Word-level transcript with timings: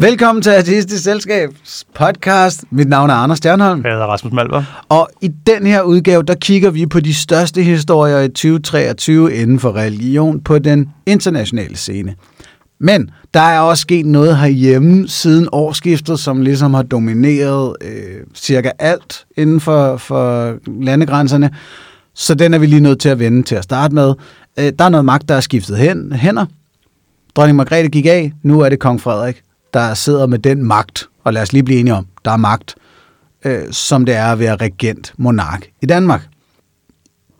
Velkommen 0.00 0.42
til 0.42 0.50
Artistisk 0.50 1.04
Selskabs 1.04 1.86
podcast. 1.94 2.64
Mit 2.70 2.88
navn 2.88 3.10
er 3.10 3.14
Anders 3.14 3.38
Stjernholm. 3.38 3.84
Jeg 3.84 3.92
hedder 3.92 4.06
Rasmus 4.06 4.32
Malver. 4.32 4.84
Og 4.88 5.08
i 5.22 5.28
den 5.28 5.66
her 5.66 5.82
udgave, 5.82 6.22
der 6.22 6.34
kigger 6.34 6.70
vi 6.70 6.86
på 6.86 7.00
de 7.00 7.14
største 7.14 7.62
historier 7.62 8.20
i 8.20 8.28
2023 8.28 9.34
inden 9.34 9.60
for 9.60 9.76
religion 9.76 10.40
på 10.40 10.58
den 10.58 10.88
internationale 11.06 11.76
scene. 11.76 12.14
Men 12.78 13.10
der 13.34 13.40
er 13.40 13.60
også 13.60 13.80
sket 13.80 14.06
noget 14.06 14.38
herhjemme 14.38 15.08
siden 15.08 15.48
årsskiftet, 15.52 16.20
som 16.20 16.42
ligesom 16.42 16.74
har 16.74 16.82
domineret 16.82 17.76
øh, 17.80 18.20
cirka 18.34 18.70
alt 18.78 19.26
inden 19.36 19.60
for, 19.60 19.96
for 19.96 20.54
landegrænserne. 20.82 21.50
Så 22.14 22.34
den 22.34 22.54
er 22.54 22.58
vi 22.58 22.66
lige 22.66 22.80
nødt 22.80 23.00
til 23.00 23.08
at 23.08 23.18
vende 23.18 23.42
til 23.42 23.54
at 23.54 23.64
starte 23.64 23.94
med. 23.94 24.14
Øh, 24.58 24.72
der 24.78 24.84
er 24.84 24.88
noget 24.88 25.04
magt, 25.04 25.28
der 25.28 25.34
er 25.34 25.40
skiftet 25.40 25.78
hen, 25.78 26.12
hænder. 26.12 26.46
Dronning 27.36 27.56
Margrethe 27.56 27.88
gik 27.88 28.06
af, 28.06 28.32
nu 28.42 28.60
er 28.60 28.68
det 28.68 28.78
kong 28.78 29.00
Frederik, 29.00 29.42
der 29.76 29.94
sidder 29.94 30.26
med 30.26 30.38
den 30.38 30.64
magt. 30.64 31.08
Og 31.24 31.32
lad 31.32 31.42
os 31.42 31.52
lige 31.52 31.62
blive 31.62 31.80
enige 31.80 31.94
om, 31.94 32.06
der 32.24 32.30
er 32.30 32.36
magt, 32.36 32.74
øh, 33.44 33.62
som 33.70 34.06
det 34.06 34.14
er 34.14 34.26
at 34.32 34.38
være 34.38 34.56
regent 34.56 35.12
monark 35.16 35.66
i 35.82 35.86
Danmark. 35.86 36.28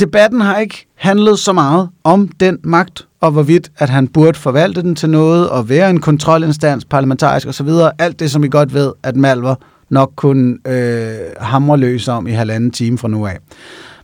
Debatten 0.00 0.40
har 0.40 0.58
ikke 0.58 0.86
handlet 0.94 1.38
så 1.38 1.52
meget 1.52 1.88
om 2.04 2.28
den 2.28 2.58
magt, 2.64 3.06
og 3.20 3.30
hvorvidt 3.30 3.70
at 3.78 3.90
han 3.90 4.08
burde 4.08 4.38
forvalte 4.38 4.82
den 4.82 4.94
til 4.94 5.10
noget, 5.10 5.48
og 5.48 5.68
være 5.68 5.90
en 5.90 6.00
kontrolinstans, 6.00 6.84
parlamentarisk 6.84 7.48
osv. 7.48 7.68
Alt 7.98 8.20
det, 8.20 8.30
som 8.30 8.42
vi 8.42 8.48
godt 8.48 8.74
ved, 8.74 8.92
at 9.02 9.16
Malver 9.16 9.54
nok 9.90 10.12
kunne 10.16 10.56
øh, 10.66 11.16
hamre 11.40 11.76
løs 11.76 12.08
om 12.08 12.26
i 12.26 12.30
halvanden 12.30 12.70
time 12.70 12.98
fra 12.98 13.08
nu 13.08 13.26
af. 13.26 13.38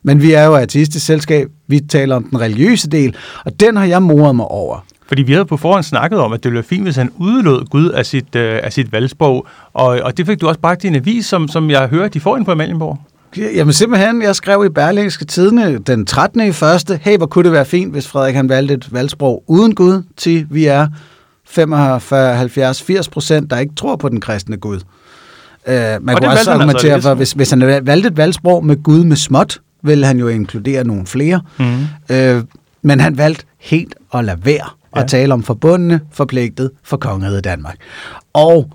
Men 0.03 0.23
vi 0.23 0.33
er 0.33 0.45
jo 0.45 0.57
artistisk 0.57 1.07
selskab, 1.07 1.49
vi 1.67 1.81
taler 1.81 2.17
om 2.17 2.25
den 2.25 2.41
religiøse 2.41 2.89
del, 2.89 3.17
og 3.45 3.61
den 3.61 3.77
har 3.77 3.85
jeg 3.85 4.03
moret 4.03 4.37
mig 4.37 4.47
over. 4.47 4.85
Fordi 5.13 5.23
vi 5.23 5.33
havde 5.33 5.45
på 5.45 5.57
forhånd 5.57 5.83
snakket 5.83 6.19
om, 6.19 6.33
at 6.33 6.43
det 6.43 6.51
ville 6.51 6.57
være 6.57 6.69
fint, 6.69 6.83
hvis 6.83 6.97
han 6.97 7.11
udelod 7.17 7.65
Gud 7.65 7.89
af 7.89 8.07
sit, 8.07 8.37
øh, 8.37 8.61
af 8.63 8.73
sit 8.73 8.93
valgsprog. 8.93 9.47
Og, 9.73 9.87
og 9.87 10.17
det 10.17 10.27
fik 10.27 10.41
du 10.41 10.49
også 10.49 10.61
bragt 10.61 10.85
i 10.85 10.87
en 10.87 10.95
avis, 10.95 11.27
som, 11.27 11.49
som 11.49 11.71
jeg 11.71 11.89
hører, 11.89 12.09
de 12.09 12.21
får 12.21 12.37
ind 12.37 12.45
på 12.45 12.51
Amalienborg. 12.51 12.99
Jamen 13.37 13.73
simpelthen, 13.73 14.23
jeg 14.23 14.37
skrev 14.37 14.65
i 14.65 14.69
Berlingske 14.69 15.25
Tidene 15.25 15.79
den 15.79 16.07
13. 16.07 16.41
i 16.41 16.53
første, 16.53 17.01
hey, 17.03 17.17
hvor 17.17 17.27
kunne 17.27 17.45
det 17.45 17.53
være 17.53 17.65
fint, 17.65 17.93
hvis 17.93 18.09
Frederik 18.09 18.35
han 18.35 18.49
valgte 18.49 18.75
et 18.75 18.93
valgsprog 18.93 19.45
uden 19.47 19.75
Gud, 19.75 20.03
til 20.17 20.47
vi 20.51 20.67
er 20.67 20.89
45, 21.45 22.35
70, 22.37 22.83
80 22.83 23.09
procent, 23.09 23.51
der 23.51 23.59
ikke 23.59 23.75
tror 23.75 23.97
på 23.97 24.09
den 24.09 24.21
kristne 24.21 24.57
Gud. 24.57 24.77
Uh, 24.77 25.73
man 26.01 26.17
kunne 26.17 26.31
også 26.31 26.51
argumentere 26.51 26.93
altså, 26.93 27.09
for, 27.09 27.15
hvis, 27.15 27.33
hvis 27.33 27.51
han 27.51 27.61
valgte 27.61 28.09
et 28.09 28.17
valgsprog 28.17 28.65
med 28.65 28.83
Gud 28.83 29.05
med 29.05 29.17
småt, 29.17 29.59
ville 29.83 30.07
han 30.07 30.19
jo 30.19 30.29
inkludere 30.29 30.85
nogle 30.85 31.07
flere. 31.07 31.41
Mm. 31.59 31.87
Uh, 32.11 32.43
men 32.83 33.01
han 33.01 33.19
valgte 33.19 33.45
helt 33.59 33.95
at 34.15 34.25
lade 34.25 34.39
være 34.45 34.69
at 34.97 35.09
tale 35.09 35.35
om 35.35 35.43
forbundne, 35.43 36.01
forpligtet 36.13 36.71
for 36.83 36.97
kongeriget 36.97 37.45
Danmark. 37.45 37.77
Og 38.33 38.71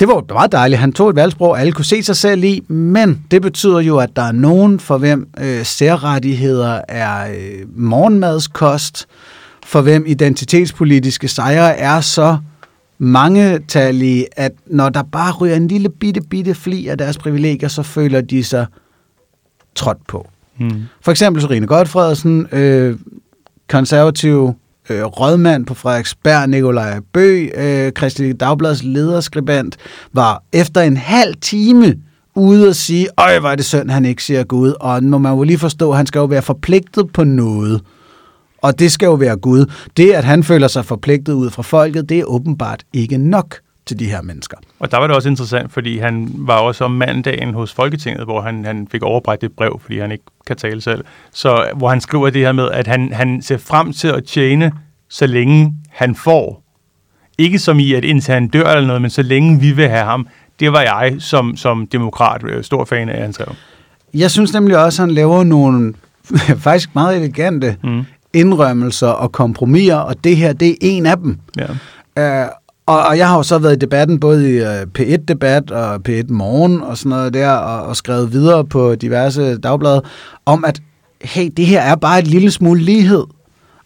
det 0.00 0.08
var 0.08 0.24
meget 0.32 0.52
dejligt. 0.52 0.80
Han 0.80 0.92
tog 0.92 1.10
et 1.10 1.16
valgsprog, 1.16 1.60
alle 1.60 1.72
kunne 1.72 1.84
se 1.84 2.02
sig 2.02 2.16
selv 2.16 2.44
i, 2.44 2.60
men 2.68 3.22
det 3.30 3.42
betyder 3.42 3.80
jo, 3.80 3.98
at 3.98 4.16
der 4.16 4.22
er 4.22 4.32
nogen, 4.32 4.80
for 4.80 4.98
hvem 4.98 5.28
øh, 5.40 5.64
særrettigheder 5.64 6.80
er 6.88 7.30
øh, 7.30 7.66
morgenmadskost, 7.76 9.06
for 9.66 9.80
hvem 9.80 10.04
identitetspolitiske 10.06 11.28
sejre 11.28 11.76
er 11.76 12.00
så 12.00 12.38
mangetallige, 12.98 14.26
at 14.36 14.52
når 14.66 14.88
der 14.88 15.02
bare 15.02 15.32
ryger 15.32 15.56
en 15.56 15.68
lille 15.68 15.88
bitte, 15.88 16.20
bitte 16.20 16.54
fli 16.54 16.88
af 16.88 16.98
deres 16.98 17.18
privilegier, 17.18 17.68
så 17.68 17.82
føler 17.82 18.20
de 18.20 18.44
sig 18.44 18.66
trådt 19.74 20.06
på. 20.08 20.28
Hmm. 20.58 20.82
For 21.00 21.10
eksempel 21.10 21.42
Sorine 21.42 21.66
Godfredsen, 21.66 22.46
øh, 22.52 22.98
konservativ 23.68 24.54
øh, 24.90 25.04
rådmand 25.04 25.66
på 25.66 25.74
Frederiksberg, 25.74 26.48
Nikolaj 26.48 27.00
Bø, 27.12 27.46
øh, 27.54 27.92
Kristelig 27.92 28.40
Dagblads 28.40 28.82
lederskribent, 28.82 29.76
var 30.12 30.42
efter 30.52 30.80
en 30.80 30.96
halv 30.96 31.34
time 31.40 31.94
ude 32.34 32.68
og 32.68 32.76
sige, 32.76 33.08
øj, 33.18 33.38
hvor 33.38 33.48
er 33.48 33.56
det 33.56 33.64
synd, 33.64 33.90
han 33.90 34.04
ikke 34.04 34.24
siger 34.24 34.44
Gud. 34.44 34.72
Og 34.80 35.04
må 35.04 35.18
man 35.18 35.32
jo 35.32 35.42
lige 35.42 35.58
forstå, 35.58 35.92
han 35.92 36.06
skal 36.06 36.18
jo 36.18 36.24
være 36.24 36.42
forpligtet 36.42 37.12
på 37.12 37.24
noget. 37.24 37.80
Og 38.62 38.78
det 38.78 38.92
skal 38.92 39.06
jo 39.06 39.14
være 39.14 39.36
Gud. 39.36 39.72
Det, 39.96 40.12
at 40.12 40.24
han 40.24 40.44
føler 40.44 40.68
sig 40.68 40.84
forpligtet 40.84 41.32
ud 41.32 41.50
fra 41.50 41.62
folket, 41.62 42.08
det 42.08 42.18
er 42.18 42.24
åbenbart 42.24 42.82
ikke 42.92 43.18
nok 43.18 43.54
til 43.86 43.98
de 43.98 44.06
her 44.06 44.22
mennesker. 44.22 44.56
Og 44.78 44.90
der 44.90 44.98
var 44.98 45.06
det 45.06 45.16
også 45.16 45.28
interessant, 45.28 45.72
fordi 45.72 45.98
han 45.98 46.28
var 46.34 46.58
også 46.58 46.84
om 46.84 46.90
mandagen 46.90 47.54
hos 47.54 47.72
Folketinget, 47.72 48.24
hvor 48.24 48.40
han, 48.40 48.64
han 48.64 48.88
fik 48.90 49.02
overbragt 49.02 49.44
et 49.44 49.52
brev, 49.52 49.80
fordi 49.82 49.98
han 49.98 50.12
ikke 50.12 50.24
kan 50.46 50.56
tale 50.56 50.80
selv. 50.80 51.04
Så 51.32 51.70
hvor 51.76 51.88
han 51.88 52.00
skriver 52.00 52.30
det 52.30 52.42
her 52.42 52.52
med, 52.52 52.70
at 52.70 52.86
han, 52.86 53.12
han 53.12 53.42
ser 53.42 53.58
frem 53.58 53.92
til 53.92 54.08
at 54.08 54.24
tjene, 54.24 54.72
så 55.08 55.26
længe 55.26 55.74
han 55.90 56.14
får. 56.14 56.62
Ikke 57.38 57.58
som 57.58 57.78
i, 57.78 57.92
at 57.92 58.04
indtil 58.04 58.34
han 58.34 58.48
dør 58.48 58.64
eller 58.64 58.86
noget, 58.86 59.02
men 59.02 59.10
så 59.10 59.22
længe 59.22 59.60
vi 59.60 59.72
vil 59.72 59.88
have 59.88 60.04
ham. 60.04 60.28
Det 60.60 60.72
var 60.72 60.80
jeg 60.80 61.16
som, 61.18 61.56
som 61.56 61.86
demokrat 61.86 62.44
øh, 62.44 62.64
stor 62.64 62.84
fan 62.84 63.08
af, 63.08 63.22
han 63.22 63.32
skrev. 63.32 63.54
Jeg 64.14 64.30
synes 64.30 64.52
nemlig 64.52 64.78
også, 64.78 65.02
at 65.02 65.08
han 65.08 65.14
laver 65.14 65.44
nogle 65.44 65.94
faktisk 66.66 66.94
meget 66.94 67.16
elegante 67.16 67.76
mm. 67.82 68.04
indrømmelser 68.32 69.08
og 69.08 69.32
kompromiser, 69.32 69.96
og 69.96 70.24
det 70.24 70.36
her, 70.36 70.52
det 70.52 70.70
er 70.70 70.76
en 70.80 71.06
af 71.06 71.16
dem. 71.16 71.38
Ja. 72.16 72.44
Uh, 72.44 72.50
og, 72.86 73.02
og 73.02 73.18
jeg 73.18 73.28
har 73.28 73.36
jo 73.36 73.42
så 73.42 73.58
været 73.58 73.76
i 73.76 73.78
debatten, 73.78 74.20
både 74.20 74.50
i 74.50 74.52
øh, 74.52 74.86
P1-debat 74.98 75.70
og 75.70 76.00
P1 76.08 76.32
Morgen 76.32 76.82
og 76.82 76.98
sådan 76.98 77.10
noget 77.10 77.34
der, 77.34 77.50
og, 77.50 77.86
og 77.86 77.96
skrevet 77.96 78.32
videre 78.32 78.64
på 78.64 78.94
diverse 78.94 79.58
dagblade, 79.58 80.02
om 80.46 80.64
at, 80.64 80.80
hey, 81.22 81.50
det 81.56 81.66
her 81.66 81.80
er 81.80 81.94
bare 81.94 82.18
et 82.18 82.26
lille 82.26 82.50
smule 82.50 82.82
lighed. 82.82 83.24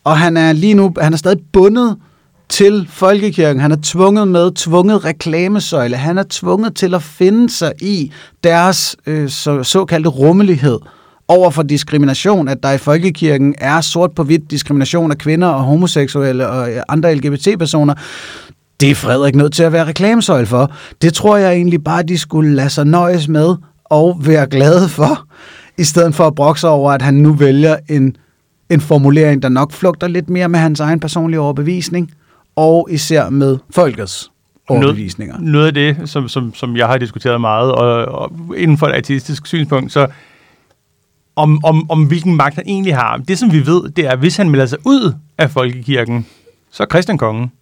Og 0.04 0.18
han 0.18 0.36
er 0.36 0.52
lige 0.52 0.74
nu, 0.74 0.92
han 1.00 1.12
er 1.12 1.16
stadig 1.16 1.38
bundet 1.52 1.96
til 2.48 2.86
folkekirken. 2.90 3.60
Han 3.60 3.72
er 3.72 3.76
tvunget 3.82 4.28
med, 4.28 4.50
tvunget 4.54 5.04
reklamesøjle. 5.04 5.96
Han 5.96 6.18
er 6.18 6.24
tvunget 6.30 6.76
til 6.76 6.94
at 6.94 7.02
finde 7.02 7.50
sig 7.50 7.72
i 7.80 8.12
deres 8.44 8.96
øh, 9.06 9.28
så, 9.28 9.62
såkaldte 9.62 10.08
rummelighed 10.10 10.78
over 11.28 11.50
for 11.50 11.62
diskrimination, 11.62 12.48
at 12.48 12.62
der 12.62 12.70
i 12.70 12.78
folkekirken 12.78 13.54
er 13.58 13.80
sort 13.80 14.12
på 14.12 14.22
hvidt 14.22 14.50
diskrimination 14.50 15.10
af 15.10 15.18
kvinder 15.18 15.48
og 15.48 15.62
homoseksuelle 15.62 16.48
og 16.48 16.70
øh, 16.70 16.82
andre 16.88 17.14
LGBT-personer 17.14 17.94
det 18.80 18.90
er 18.90 18.94
Frederik 18.94 19.34
nødt 19.34 19.52
til 19.52 19.62
at 19.62 19.72
være 19.72 19.86
reklamesøjl 19.86 20.46
for. 20.46 20.72
Det 21.02 21.14
tror 21.14 21.36
jeg 21.36 21.52
egentlig 21.52 21.84
bare, 21.84 22.02
de 22.02 22.18
skulle 22.18 22.54
lade 22.54 22.70
sig 22.70 22.84
nøjes 22.84 23.28
med 23.28 23.56
og 23.84 24.16
være 24.20 24.46
glade 24.46 24.88
for, 24.88 25.26
i 25.78 25.84
stedet 25.84 26.14
for 26.14 26.26
at 26.26 26.34
brokse 26.34 26.68
over, 26.68 26.92
at 26.92 27.02
han 27.02 27.14
nu 27.14 27.32
vælger 27.32 27.76
en, 27.88 28.16
en 28.70 28.80
formulering, 28.80 29.42
der 29.42 29.48
nok 29.48 29.72
flugter 29.72 30.08
lidt 30.08 30.30
mere 30.30 30.48
med 30.48 30.58
hans 30.58 30.80
egen 30.80 31.00
personlige 31.00 31.40
overbevisning, 31.40 32.10
og 32.56 32.88
især 32.90 33.30
med 33.30 33.58
folkets 33.70 34.30
overbevisninger. 34.68 35.34
Noget, 35.38 35.52
noget 35.52 35.66
af 35.66 35.74
det, 35.74 36.10
som, 36.10 36.28
som, 36.28 36.54
som 36.54 36.76
jeg 36.76 36.86
har 36.86 36.98
diskuteret 36.98 37.40
meget, 37.40 37.72
og, 37.72 38.04
og 38.04 38.32
inden 38.56 38.78
for 38.78 38.86
et 38.86 38.94
artistisk 38.94 39.46
synspunkt, 39.46 39.92
så 39.92 40.06
om, 41.36 41.64
om, 41.64 41.90
om 41.90 42.04
hvilken 42.04 42.36
magt 42.36 42.54
han 42.54 42.64
egentlig 42.66 42.96
har. 42.96 43.16
Det, 43.16 43.38
som 43.38 43.52
vi 43.52 43.66
ved, 43.66 43.90
det 43.90 44.06
er, 44.06 44.10
at 44.10 44.18
hvis 44.18 44.36
han 44.36 44.50
melder 44.50 44.66
sig 44.66 44.78
ud 44.86 45.14
af 45.38 45.50
folkekirken, 45.50 46.26
så 46.70 46.82
er 46.82 46.86
Christian 46.86 47.18
kongen. 47.18 47.52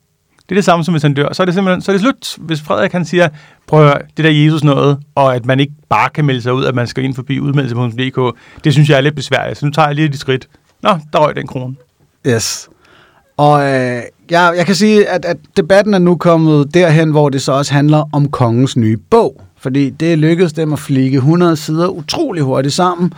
Det 0.48 0.54
er 0.54 0.56
det 0.56 0.64
samme 0.64 0.84
som 0.84 0.94
hvis 0.94 1.02
han 1.02 1.14
dør. 1.14 1.32
Så 1.32 1.42
er 1.42 1.44
det 1.44 1.54
simpelthen 1.54 1.82
så 1.82 1.92
er 1.92 1.94
det 1.94 2.00
slut. 2.00 2.36
Hvis 2.38 2.60
Frederik 2.60 2.92
han 2.92 3.04
siger, 3.04 3.28
prøv 3.66 3.80
at 3.80 3.86
høre, 3.86 3.98
det 4.16 4.24
der 4.24 4.30
Jesus 4.30 4.64
noget, 4.64 4.98
og 5.14 5.34
at 5.34 5.46
man 5.46 5.60
ikke 5.60 5.72
bare 5.88 6.10
kan 6.10 6.24
melde 6.24 6.42
sig 6.42 6.52
ud, 6.52 6.64
at 6.64 6.74
man 6.74 6.86
skal 6.86 7.04
ind 7.04 7.14
forbi 7.14 7.40
udmeldelse.dk, 7.40 8.36
det 8.64 8.72
synes 8.72 8.90
jeg 8.90 8.96
er 8.96 9.00
lidt 9.00 9.14
besværligt. 9.14 9.58
Så 9.58 9.66
nu 9.66 9.72
tager 9.72 9.88
jeg 9.88 9.94
lige 9.94 10.08
de 10.08 10.18
skridt. 10.18 10.48
Nå, 10.82 10.90
der 11.12 11.18
røg 11.18 11.36
den 11.36 11.46
krone. 11.46 11.74
Yes. 12.26 12.68
Og 13.36 13.60
øh, 13.62 14.02
jeg, 14.30 14.54
jeg 14.56 14.66
kan 14.66 14.74
sige, 14.74 15.08
at, 15.08 15.24
at 15.24 15.36
debatten 15.56 15.94
er 15.94 15.98
nu 15.98 16.16
kommet 16.16 16.74
derhen, 16.74 17.10
hvor 17.10 17.28
det 17.28 17.42
så 17.42 17.52
også 17.52 17.72
handler 17.72 18.08
om 18.12 18.28
kongens 18.30 18.76
nye 18.76 18.96
bog. 18.96 19.42
Fordi 19.58 19.90
det 19.90 20.18
lykkedes 20.18 20.52
dem 20.52 20.72
at 20.72 20.78
flikke 20.78 21.16
100 21.16 21.56
sider 21.56 21.88
utrolig 21.88 22.42
hurtigt 22.42 22.74
sammen 22.74 23.12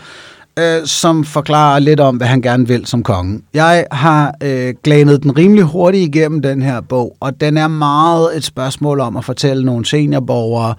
øh, 0.59 0.87
som 0.87 1.25
forklarer 1.25 1.79
lidt 1.79 2.01
om, 2.01 2.17
hvad 2.17 2.27
han 2.27 2.43
gerne 2.43 2.69
vil 2.69 2.87
som 2.87 3.03
konge. 3.03 3.43
Jeg 3.55 3.87
har 3.93 4.35
øh, 4.43 4.75
glanet 4.85 5.23
den 5.23 5.39
rimelig 5.39 5.65
hurtigt 5.65 6.17
igennem 6.17 6.43
den 6.43 6.63
her 6.63 6.81
bog, 6.81 7.17
og 7.21 7.41
den 7.41 7.57
er 7.57 7.69
meget 7.69 8.37
et 8.37 8.45
spørgsmål 8.45 9.01
om 9.01 9.17
at 9.17 9.25
fortælle 9.25 9.65
nogle 9.65 9.87
seniorborgere, 9.87 10.75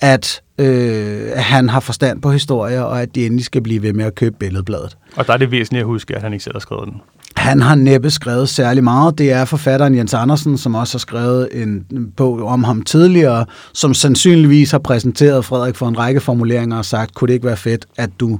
at 0.00 0.42
øh, 0.58 1.30
han 1.36 1.68
har 1.68 1.80
forstand 1.80 2.22
på 2.22 2.30
historier, 2.30 2.82
og 2.82 3.02
at 3.02 3.14
de 3.14 3.26
endelig 3.26 3.44
skal 3.44 3.62
blive 3.62 3.82
ved 3.82 3.92
med 3.92 4.04
at 4.04 4.14
købe 4.14 4.36
billedbladet. 4.38 4.96
Og 5.16 5.26
der 5.26 5.32
er 5.32 5.36
det 5.36 5.50
væsentligt 5.50 5.80
at 5.80 5.86
huske, 5.86 6.16
at 6.16 6.22
han 6.22 6.32
ikke 6.32 6.44
selv 6.44 6.54
har 6.54 6.60
skrevet 6.60 6.84
den. 6.86 7.00
Han 7.36 7.62
har 7.62 7.74
næppe 7.74 8.10
skrevet 8.10 8.48
særlig 8.48 8.84
meget. 8.84 9.18
Det 9.18 9.32
er 9.32 9.44
forfatteren 9.44 9.94
Jens 9.96 10.14
Andersen, 10.14 10.58
som 10.58 10.74
også 10.74 10.94
har 10.94 10.98
skrevet 10.98 11.48
en 11.52 11.86
bog 12.16 12.42
om 12.42 12.64
ham 12.64 12.82
tidligere, 12.82 13.46
som 13.72 13.94
sandsynligvis 13.94 14.70
har 14.70 14.78
præsenteret 14.78 15.44
Frederik 15.44 15.76
for 15.76 15.88
en 15.88 15.98
række 15.98 16.20
formuleringer 16.20 16.78
og 16.78 16.84
sagt, 16.84 17.14
kunne 17.14 17.28
det 17.28 17.34
ikke 17.34 17.46
være 17.46 17.56
fedt, 17.56 17.86
at 17.96 18.10
du 18.20 18.38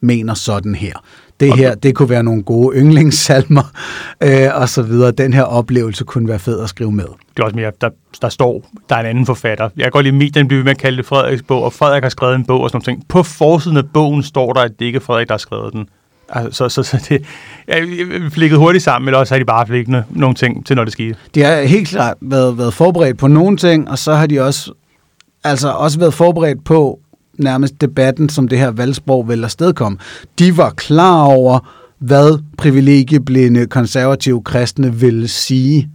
mener 0.00 0.34
sådan 0.34 0.74
her. 0.74 0.92
Det 1.40 1.56
her, 1.56 1.74
det 1.74 1.94
kunne 1.94 2.10
være 2.10 2.22
nogle 2.22 2.42
gode 2.42 2.76
yndlingssalmer, 2.76 3.72
øh, 4.22 4.48
og 4.54 4.68
så 4.68 4.82
videre. 4.82 5.10
Den 5.10 5.32
her 5.32 5.42
oplevelse 5.42 6.04
kunne 6.04 6.28
være 6.28 6.38
fed 6.38 6.60
at 6.60 6.68
skrive 6.68 6.92
med. 6.92 7.04
Det 7.04 7.38
er 7.38 7.44
også 7.44 7.56
mere, 7.56 7.72
der, 7.80 7.90
der 8.22 8.28
står, 8.28 8.64
der 8.88 8.96
er 8.96 9.00
en 9.00 9.06
anden 9.06 9.26
forfatter. 9.26 9.68
Jeg 9.76 9.84
kan 9.84 9.90
godt 9.90 10.06
lide, 10.06 10.30
den 10.30 10.48
bliver 10.48 10.64
med 10.64 10.70
at 10.70 10.78
kalde 10.78 10.96
det 10.96 11.06
Frederiks 11.06 11.42
bog, 11.42 11.62
og 11.62 11.72
Frederik 11.72 12.02
har 12.02 12.10
skrevet 12.10 12.34
en 12.34 12.44
bog 12.44 12.60
og 12.60 12.70
sådan 12.70 12.82
noget. 12.86 13.02
På 13.08 13.22
forsiden 13.22 13.76
af 13.76 13.88
bogen 13.94 14.22
står 14.22 14.52
der, 14.52 14.60
at 14.60 14.70
det 14.78 14.84
ikke 14.84 14.96
er 14.96 15.00
Frederik, 15.00 15.28
der 15.28 15.34
har 15.34 15.38
skrevet 15.38 15.72
den. 15.72 15.88
Altså, 16.28 16.68
så, 16.68 16.82
så, 16.82 16.90
så 16.90 17.06
det, 17.08 17.24
jeg, 17.68 17.88
jeg 17.98 18.32
flikket 18.32 18.58
hurtigt 18.58 18.84
sammen, 18.84 19.08
eller 19.08 19.18
også 19.18 19.34
har 19.34 19.38
de 19.38 19.44
bare 19.44 19.66
flikket 19.66 20.04
nogle 20.10 20.34
ting 20.34 20.66
til, 20.66 20.76
når 20.76 20.84
det 20.84 20.92
skete. 20.92 21.14
De 21.34 21.42
har 21.42 21.62
helt 21.62 21.88
klart 21.88 22.16
været, 22.20 22.58
været 22.58 22.74
forberedt 22.74 23.18
på 23.18 23.26
nogle 23.28 23.56
ting, 23.56 23.90
og 23.90 23.98
så 23.98 24.14
har 24.14 24.26
de 24.26 24.40
også, 24.40 24.72
altså 25.44 25.70
også 25.70 25.98
været 25.98 26.14
forberedt 26.14 26.64
på 26.64 27.00
nærmest 27.38 27.80
debatten, 27.80 28.28
som 28.28 28.48
det 28.48 28.58
her 28.58 28.70
valgsprog 28.70 29.28
vil 29.28 29.44
afstedkomme. 29.44 29.98
De 30.38 30.56
var 30.56 30.70
klar 30.70 31.22
over, 31.22 31.58
hvad 31.98 32.38
privilegieblinde 32.58 33.66
konservative 33.66 34.42
kristne 34.42 34.94
ville 34.94 35.28
sige 35.28 35.90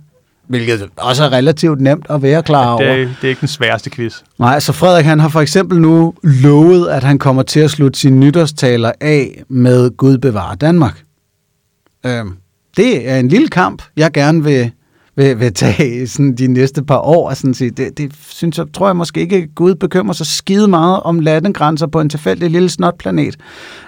Hvilket 0.47 0.89
også 0.95 1.23
er 1.23 1.31
relativt 1.31 1.81
nemt 1.81 2.05
at 2.09 2.21
være 2.21 2.43
klar 2.43 2.71
over. 2.71 2.83
Ja, 2.83 2.93
det, 2.93 3.01
er, 3.01 3.05
det 3.05 3.23
er 3.23 3.29
ikke 3.29 3.39
den 3.39 3.47
sværeste 3.47 3.89
quiz. 3.89 4.15
Nej, 4.39 4.59
så 4.59 4.73
Frederik 4.73 5.05
han 5.05 5.19
har 5.19 5.29
for 5.29 5.41
eksempel 5.41 5.81
nu 5.81 6.13
lovet, 6.23 6.87
at 6.87 7.03
han 7.03 7.19
kommer 7.19 7.43
til 7.43 7.59
at 7.59 7.71
slutte 7.71 7.99
sine 7.99 8.19
nytårstaler 8.19 8.91
af 9.01 9.43
med 9.49 9.97
Gud 9.97 10.17
bevare 10.17 10.55
Danmark. 10.55 11.03
Øhm, 12.05 12.33
det 12.77 13.09
er 13.09 13.19
en 13.19 13.27
lille 13.27 13.47
kamp, 13.47 13.83
jeg 13.97 14.11
gerne 14.11 14.43
vil, 14.43 14.71
vil, 15.15 15.39
vil 15.39 15.53
tage 15.53 16.07
sådan 16.07 16.35
de 16.35 16.47
næste 16.47 16.83
par 16.83 16.97
år. 17.00 17.33
Sådan 17.33 17.53
sige. 17.53 17.71
Det, 17.71 17.97
det 17.97 18.12
synes 18.29 18.57
jeg, 18.57 18.65
tror 18.73 18.88
jeg 18.88 18.95
måske 18.95 19.19
ikke, 19.19 19.47
Gud 19.56 19.75
bekymrer 19.75 20.13
sig 20.13 20.25
skide 20.25 20.67
meget 20.67 21.00
om 21.00 21.19
landegrænser 21.19 21.88
på 21.88 22.01
en 22.01 22.09
tilfældig 22.09 22.51
lille 22.51 22.69
snotplanet. 22.69 23.38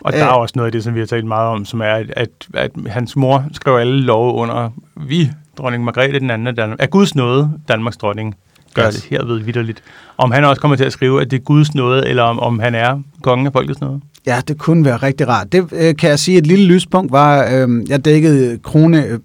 Og 0.02 0.14
der 0.14 0.26
er 0.26 0.28
også 0.28 0.54
noget 0.56 0.68
af 0.68 0.72
det, 0.72 0.84
som 0.84 0.94
vi 0.94 1.00
har 1.00 1.08
talt 1.08 1.26
meget 1.26 1.50
om, 1.50 1.66
som 1.66 1.82
er, 1.82 1.86
at, 1.86 2.14
at, 2.16 2.30
at 2.54 2.72
hans 2.88 3.16
mor 3.16 3.46
skrev 3.52 3.76
alle 3.76 4.02
love 4.02 4.34
under, 4.34 4.70
vi 5.08 5.30
dronning 5.58 5.84
Margrethe 5.84 6.20
den 6.20 6.30
anden 6.30 6.48
af, 6.48 6.56
Danmark, 6.56 6.80
er 6.82 6.88
Guds 6.88 7.16
nåde, 7.16 7.52
Danmarks 7.68 7.98
dronning, 7.98 8.36
gør 8.74 8.88
yes. 8.88 8.96
det 8.96 9.04
herved 9.04 9.40
vidderligt. 9.40 9.84
Om 10.18 10.32
han 10.32 10.46
også 10.46 10.62
kommer 10.62 10.78
til 10.78 10.84
at 10.84 10.94
skrive, 10.94 11.22
at 11.22 11.32
det 11.32 11.40
er 11.40 11.44
Guds 11.44 11.76
nåde, 11.76 12.08
eller 12.08 12.24
om, 12.24 12.40
om 12.40 12.60
han 12.60 12.76
er 12.76 13.02
kongen 13.22 13.48
af 13.48 13.54
folkets 13.54 13.82
nåde. 13.82 14.02
Ja, 14.26 14.42
det 14.48 14.58
kunne 14.58 14.86
være 14.86 14.98
rigtig 14.98 15.28
rart. 15.28 15.52
Det 15.52 15.68
øh, 15.72 15.96
kan 15.96 16.10
jeg 16.10 16.20
sige, 16.20 16.38
et 16.38 16.48
lille 16.48 16.66
lyspunkt 16.66 17.12
var, 17.12 17.48
øh, 17.52 17.90
jeg 17.90 18.06
dækkede 18.06 18.60
krone 18.64 19.06
øh, 19.06 19.20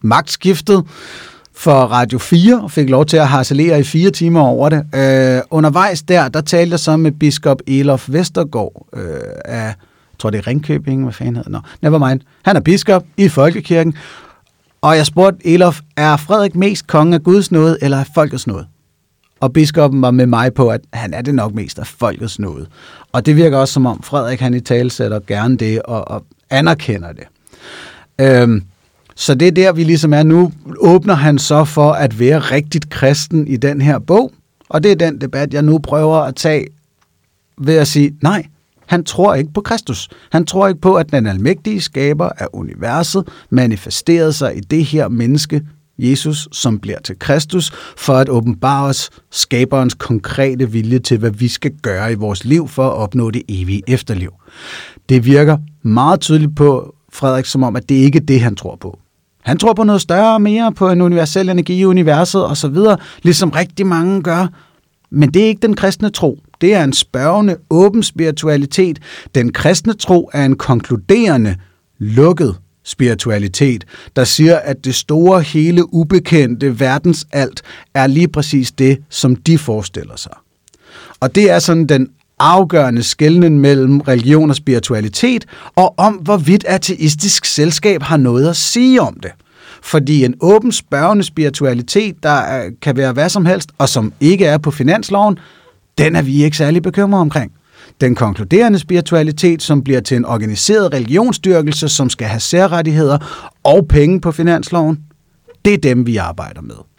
magtskiftet 0.00 0.84
for 1.56 1.72
Radio 1.72 2.18
4, 2.18 2.60
og 2.62 2.70
fik 2.70 2.90
lov 2.90 3.06
til 3.06 3.16
at 3.16 3.28
harcelere 3.28 3.80
i 3.80 3.82
fire 3.82 4.10
timer 4.10 4.40
over 4.40 4.68
det. 4.68 4.86
Øh, 4.94 5.42
undervejs 5.50 6.02
der, 6.02 6.28
der 6.28 6.40
talte 6.40 6.72
jeg 6.72 6.80
så 6.80 6.96
med 6.96 7.12
biskop 7.12 7.58
Elof 7.66 8.08
Vestergaard 8.12 8.86
øh, 8.92 9.02
af, 9.44 9.64
jeg 9.64 9.74
tror 10.18 10.30
det 10.30 10.38
er 10.38 10.46
Ringkøbing, 10.46 11.02
hvad 11.02 11.12
fanden 11.12 11.36
hedder 11.36 11.50
det? 11.50 11.62
never 11.82 12.08
mind. 12.08 12.20
Han 12.42 12.56
er 12.56 12.60
biskop 12.60 13.04
i 13.16 13.28
Folkekirken, 13.28 13.94
og 14.82 14.96
jeg 14.96 15.06
spurgte 15.06 15.46
Elof, 15.46 15.80
er 15.96 16.16
Frederik 16.16 16.54
mest 16.54 16.86
konge 16.86 17.14
af 17.14 17.22
Guds 17.22 17.52
nåde, 17.52 17.78
eller 17.82 17.98
af 17.98 18.06
folkets 18.14 18.46
nåde? 18.46 18.66
Og 19.40 19.52
biskoppen 19.52 20.02
var 20.02 20.10
med 20.10 20.26
mig 20.26 20.54
på, 20.54 20.68
at 20.68 20.80
han 20.92 21.14
er 21.14 21.22
det 21.22 21.34
nok 21.34 21.54
mest 21.54 21.78
af 21.78 21.86
folkets 21.86 22.38
nåde. 22.38 22.66
Og 23.12 23.26
det 23.26 23.36
virker 23.36 23.58
også 23.58 23.74
som 23.74 23.86
om 23.86 24.02
Frederik 24.02 24.40
han 24.40 24.54
i 24.54 24.60
tale 24.60 24.90
sætter 24.90 25.20
gerne 25.26 25.56
det 25.56 25.82
og, 25.82 26.08
og 26.08 26.24
anerkender 26.50 27.12
det. 27.12 27.24
Øhm, 28.20 28.62
så 29.16 29.34
det 29.34 29.48
er 29.48 29.52
der, 29.52 29.72
vi 29.72 29.84
ligesom 29.84 30.12
er 30.12 30.22
nu. 30.22 30.52
Åbner 30.78 31.14
han 31.14 31.38
så 31.38 31.64
for 31.64 31.92
at 31.92 32.18
være 32.18 32.38
rigtigt 32.38 32.90
kristen 32.90 33.48
i 33.48 33.56
den 33.56 33.80
her 33.80 33.98
bog? 33.98 34.32
Og 34.68 34.82
det 34.82 34.90
er 34.90 34.96
den 34.96 35.20
debat, 35.20 35.54
jeg 35.54 35.62
nu 35.62 35.78
prøver 35.78 36.16
at 36.16 36.36
tage 36.36 36.66
ved 37.58 37.76
at 37.76 37.88
sige, 37.88 38.16
nej, 38.22 38.46
han 38.86 39.04
tror 39.04 39.34
ikke 39.34 39.52
på 39.52 39.60
Kristus. 39.60 40.08
Han 40.32 40.46
tror 40.46 40.68
ikke 40.68 40.80
på, 40.80 40.94
at 40.94 41.12
den 41.12 41.26
almægtige 41.26 41.80
skaber 41.80 42.28
af 42.28 42.46
universet 42.52 43.28
manifesterede 43.50 44.32
sig 44.32 44.56
i 44.56 44.60
det 44.60 44.84
her 44.84 45.08
menneske, 45.08 45.62
Jesus, 45.98 46.48
som 46.52 46.78
bliver 46.78 46.98
til 47.00 47.18
Kristus, 47.18 47.72
for 47.96 48.14
at 48.14 48.28
åbenbare 48.28 48.86
os 48.86 49.10
skaberens 49.30 49.94
konkrete 49.94 50.70
vilje 50.70 50.98
til, 50.98 51.18
hvad 51.18 51.30
vi 51.30 51.48
skal 51.48 51.72
gøre 51.82 52.12
i 52.12 52.14
vores 52.14 52.44
liv 52.44 52.68
for 52.68 52.86
at 52.86 52.92
opnå 52.92 53.30
det 53.30 53.42
evige 53.48 53.82
efterliv. 53.88 54.32
Det 55.08 55.24
virker 55.24 55.58
meget 55.82 56.20
tydeligt 56.20 56.56
på 56.56 56.94
Frederik, 57.12 57.44
som 57.44 57.62
om, 57.62 57.76
at 57.76 57.88
det 57.88 57.94
ikke 57.94 58.18
er 58.18 58.22
det, 58.22 58.40
han 58.40 58.56
tror 58.56 58.76
på. 58.76 58.98
Han 59.44 59.58
tror 59.58 59.72
på 59.72 59.84
noget 59.84 60.00
større 60.00 60.34
og 60.34 60.42
mere, 60.42 60.72
på 60.72 60.90
en 60.90 61.00
universel 61.00 61.48
energi 61.48 61.78
i 61.78 61.84
universet 61.84 62.46
osv., 62.46 62.76
ligesom 63.22 63.50
rigtig 63.50 63.86
mange 63.86 64.22
gør. 64.22 64.46
Men 65.10 65.34
det 65.34 65.42
er 65.42 65.46
ikke 65.46 65.62
den 65.62 65.76
kristne 65.76 66.10
tro. 66.10 66.38
Det 66.60 66.74
er 66.74 66.84
en 66.84 66.92
spørgende, 66.92 67.56
åben 67.70 68.02
spiritualitet. 68.02 68.98
Den 69.34 69.52
kristne 69.52 69.92
tro 69.92 70.30
er 70.32 70.44
en 70.44 70.56
konkluderende, 70.56 71.56
lukket 71.98 72.56
spiritualitet, 72.84 73.84
der 74.16 74.24
siger, 74.24 74.56
at 74.56 74.84
det 74.84 74.94
store, 74.94 75.42
hele, 75.42 75.94
ubekendte 75.94 76.80
verdensalt 76.80 77.62
er 77.94 78.06
lige 78.06 78.28
præcis 78.28 78.72
det, 78.72 78.98
som 79.08 79.36
de 79.36 79.58
forestiller 79.58 80.16
sig. 80.16 80.32
Og 81.20 81.34
det 81.34 81.50
er 81.50 81.58
sådan 81.58 81.86
den 81.86 82.08
afgørende 82.38 83.02
skældning 83.02 83.60
mellem 83.60 84.00
religion 84.00 84.50
og 84.50 84.56
spiritualitet, 84.56 85.44
og 85.76 85.94
om 85.98 86.14
hvorvidt 86.14 86.64
ateistisk 86.68 87.44
selskab 87.44 88.02
har 88.02 88.16
noget 88.16 88.48
at 88.48 88.56
sige 88.56 89.00
om 89.00 89.14
det. 89.22 89.30
Fordi 89.82 90.24
en 90.24 90.34
åben 90.40 90.72
spørgende 90.72 91.24
spiritualitet, 91.24 92.22
der 92.22 92.64
øh, 92.64 92.72
kan 92.82 92.96
være 92.96 93.12
hvad 93.12 93.28
som 93.28 93.46
helst, 93.46 93.70
og 93.78 93.88
som 93.88 94.12
ikke 94.20 94.46
er 94.46 94.58
på 94.58 94.70
finansloven, 94.70 95.38
den 95.98 96.16
er 96.16 96.22
vi 96.22 96.44
ikke 96.44 96.56
særlig 96.56 96.82
bekymret 96.82 97.20
omkring. 97.20 97.52
Den 98.00 98.14
konkluderende 98.14 98.78
spiritualitet, 98.78 99.62
som 99.62 99.82
bliver 99.82 100.00
til 100.00 100.16
en 100.16 100.24
organiseret 100.24 100.92
religionsstyrkelse, 100.92 101.88
som 101.88 102.10
skal 102.10 102.26
have 102.26 102.40
særrettigheder 102.40 103.18
og 103.64 103.88
penge 103.88 104.20
på 104.20 104.32
finansloven, 104.32 104.98
det 105.64 105.74
er 105.74 105.78
dem, 105.78 106.06
vi 106.06 106.16
arbejder 106.16 106.60
med. 106.60 106.93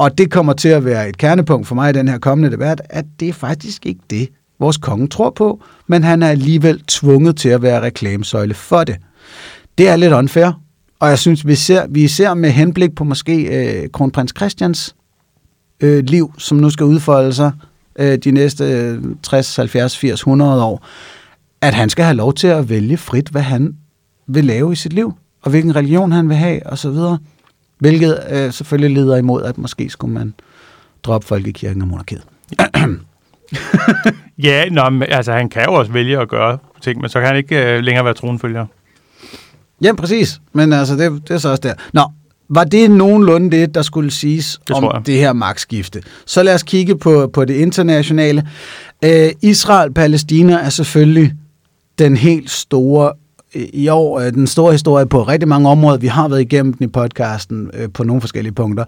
Og 0.00 0.18
det 0.18 0.30
kommer 0.30 0.52
til 0.52 0.68
at 0.68 0.84
være 0.84 1.08
et 1.08 1.18
kernepunkt 1.18 1.66
for 1.66 1.74
mig 1.74 1.90
i 1.90 1.92
den 1.92 2.08
her 2.08 2.18
kommende 2.18 2.50
debat, 2.50 2.82
at 2.90 3.04
det 3.20 3.28
er 3.28 3.32
faktisk 3.32 3.86
ikke 3.86 4.00
det, 4.10 4.28
vores 4.58 4.76
konge 4.76 5.08
tror 5.08 5.30
på, 5.30 5.62
men 5.86 6.04
han 6.04 6.22
er 6.22 6.28
alligevel 6.28 6.82
tvunget 6.88 7.36
til 7.36 7.48
at 7.48 7.62
være 7.62 7.80
reklamesøjle 7.80 8.54
for 8.54 8.84
det. 8.84 8.96
Det 9.78 9.88
er 9.88 9.96
lidt 9.96 10.12
unfair, 10.12 10.60
og 11.00 11.08
jeg 11.08 11.18
synes, 11.18 11.46
vi 11.46 11.54
ser, 11.54 11.86
vi 11.88 12.08
ser 12.08 12.34
med 12.34 12.50
henblik 12.50 12.94
på 12.94 13.04
måske 13.04 13.42
øh, 13.42 13.90
kronprins 13.90 14.32
Christians 14.36 14.94
øh, 15.80 16.04
liv, 16.04 16.32
som 16.38 16.58
nu 16.58 16.70
skal 16.70 16.86
udfolde 16.86 17.32
sig 17.32 17.52
øh, 17.96 18.18
de 18.18 18.30
næste 18.30 18.98
60, 19.22 19.56
70, 19.56 19.98
80, 19.98 20.20
100 20.20 20.64
år, 20.64 20.86
at 21.60 21.74
han 21.74 21.88
skal 21.88 22.04
have 22.04 22.16
lov 22.16 22.34
til 22.34 22.46
at 22.46 22.68
vælge 22.68 22.96
frit, 22.96 23.28
hvad 23.28 23.42
han 23.42 23.76
vil 24.26 24.44
lave 24.44 24.72
i 24.72 24.76
sit 24.76 24.92
liv, 24.92 25.12
og 25.42 25.50
hvilken 25.50 25.76
religion 25.76 26.12
han 26.12 26.28
vil 26.28 26.36
have, 26.36 26.66
og 26.66 26.78
så 26.78 26.90
videre. 26.90 27.18
Hvilket 27.80 28.20
øh, 28.30 28.52
selvfølgelig 28.52 29.02
leder 29.02 29.16
imod, 29.16 29.42
at 29.42 29.58
måske 29.58 29.90
skulle 29.90 30.14
man 30.14 30.34
droppe 31.02 31.26
folkekirken 31.26 31.82
og 31.82 31.88
monarkiet. 31.88 32.22
ja, 34.48 34.64
nå, 34.68 34.90
men, 34.90 35.02
altså 35.08 35.32
han 35.32 35.48
kan 35.48 35.64
jo 35.64 35.72
også 35.72 35.92
vælge 35.92 36.18
at 36.18 36.28
gøre 36.28 36.58
ting, 36.80 37.00
men 37.00 37.10
så 37.10 37.18
kan 37.18 37.28
han 37.28 37.36
ikke 37.36 37.72
øh, 37.72 37.80
længere 37.80 38.04
være 38.04 38.14
tronfølger. 38.14 38.66
Ja, 39.82 39.94
præcis. 39.94 40.40
Men 40.52 40.72
altså, 40.72 40.96
det, 40.96 41.28
det 41.28 41.34
er 41.34 41.38
så 41.38 41.48
også 41.48 41.60
der. 41.62 41.74
Nå, 41.92 42.02
var 42.48 42.64
det 42.64 42.90
nogenlunde 42.90 43.50
det, 43.50 43.74
der 43.74 43.82
skulle 43.82 44.10
siges 44.10 44.60
det 44.68 44.76
om 44.76 45.02
det 45.02 45.14
her 45.14 45.32
magtskifte? 45.32 46.02
Så 46.26 46.42
lad 46.42 46.54
os 46.54 46.62
kigge 46.62 46.98
på, 46.98 47.30
på 47.32 47.44
det 47.44 47.54
internationale. 47.54 48.48
Øh, 49.04 49.30
Israel-Palæstina 49.42 50.52
er 50.52 50.68
selvfølgelig 50.68 51.32
den 51.98 52.16
helt 52.16 52.50
store 52.50 53.12
i 53.54 53.88
år, 53.88 54.20
øh, 54.20 54.32
den 54.32 54.46
store 54.46 54.72
historie 54.72 55.06
på 55.06 55.22
rigtig 55.22 55.48
mange 55.48 55.68
områder. 55.68 55.98
Vi 55.98 56.06
har 56.06 56.28
været 56.28 56.40
igennem 56.40 56.72
den 56.72 56.84
i 56.84 56.86
podcasten 56.86 57.70
øh, 57.74 57.88
på 57.94 58.04
nogle 58.04 58.20
forskellige 58.20 58.52
punkter. 58.52 58.84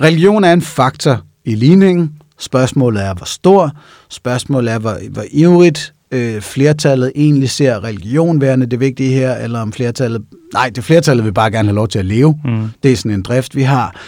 Religion 0.00 0.44
er 0.44 0.52
en 0.52 0.62
faktor 0.62 1.20
i 1.44 1.54
ligningen. 1.54 2.12
Spørgsmålet 2.38 3.04
er, 3.04 3.14
hvor 3.14 3.26
stor. 3.26 3.70
Spørgsmålet 4.08 4.72
er, 4.72 4.78
hvor, 4.78 4.96
hvor 5.10 5.24
ivrigt 5.30 5.94
øh, 6.10 6.40
flertallet 6.40 7.12
egentlig 7.14 7.50
ser 7.50 7.84
religion 7.84 8.40
værende 8.40 8.66
det 8.66 8.80
vigtige 8.80 9.10
her, 9.10 9.34
eller 9.34 9.60
om 9.60 9.72
flertallet... 9.72 10.22
Nej, 10.54 10.70
det 10.74 10.84
flertallet 10.84 11.24
vil 11.24 11.32
bare 11.32 11.50
gerne 11.50 11.68
have 11.68 11.74
lov 11.74 11.88
til 11.88 11.98
at 11.98 12.06
leve. 12.06 12.40
Mm. 12.44 12.68
Det 12.82 12.92
er 12.92 12.96
sådan 12.96 13.10
en 13.10 13.22
drift, 13.22 13.56
vi 13.56 13.62
har. 13.62 14.00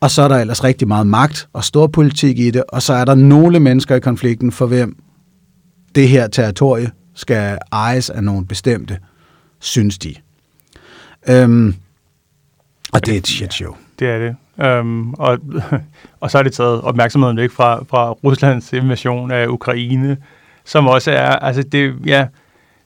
Og 0.00 0.10
så 0.10 0.22
er 0.22 0.28
der 0.28 0.36
ellers 0.36 0.64
rigtig 0.64 0.88
meget 0.88 1.06
magt 1.06 1.48
og 1.52 1.64
stor 1.64 1.86
politik 1.86 2.38
i 2.38 2.50
det, 2.50 2.62
og 2.68 2.82
så 2.82 2.92
er 2.92 3.04
der 3.04 3.14
nogle 3.14 3.60
mennesker 3.60 3.94
i 3.94 4.00
konflikten, 4.00 4.52
for 4.52 4.66
hvem 4.66 4.96
det 5.94 6.08
her 6.08 6.26
territorie 6.26 6.90
skal 7.16 7.58
ejes 7.72 8.10
af 8.10 8.24
nogle 8.24 8.46
bestemte, 8.46 8.98
synes 9.58 9.98
de. 9.98 10.14
Øhm, 11.28 11.74
og 12.92 13.06
det 13.06 13.14
er 13.14 13.18
et 13.18 13.26
shit 13.26 13.54
show. 13.54 13.76
Det 13.98 14.08
er 14.08 14.18
det. 14.18 14.36
Øhm, 14.66 15.14
og, 15.14 15.38
og 16.20 16.30
så 16.30 16.38
er 16.38 16.42
det 16.42 16.52
taget 16.52 16.80
opmærksomheden 16.80 17.36
væk 17.36 17.50
fra, 17.50 17.84
fra 17.90 18.10
Ruslands 18.10 18.72
invasion 18.72 19.30
af 19.30 19.46
Ukraine, 19.46 20.16
som 20.64 20.86
også 20.86 21.10
er, 21.10 21.30
altså 21.30 21.62
det, 21.62 21.94
ja, 22.06 22.26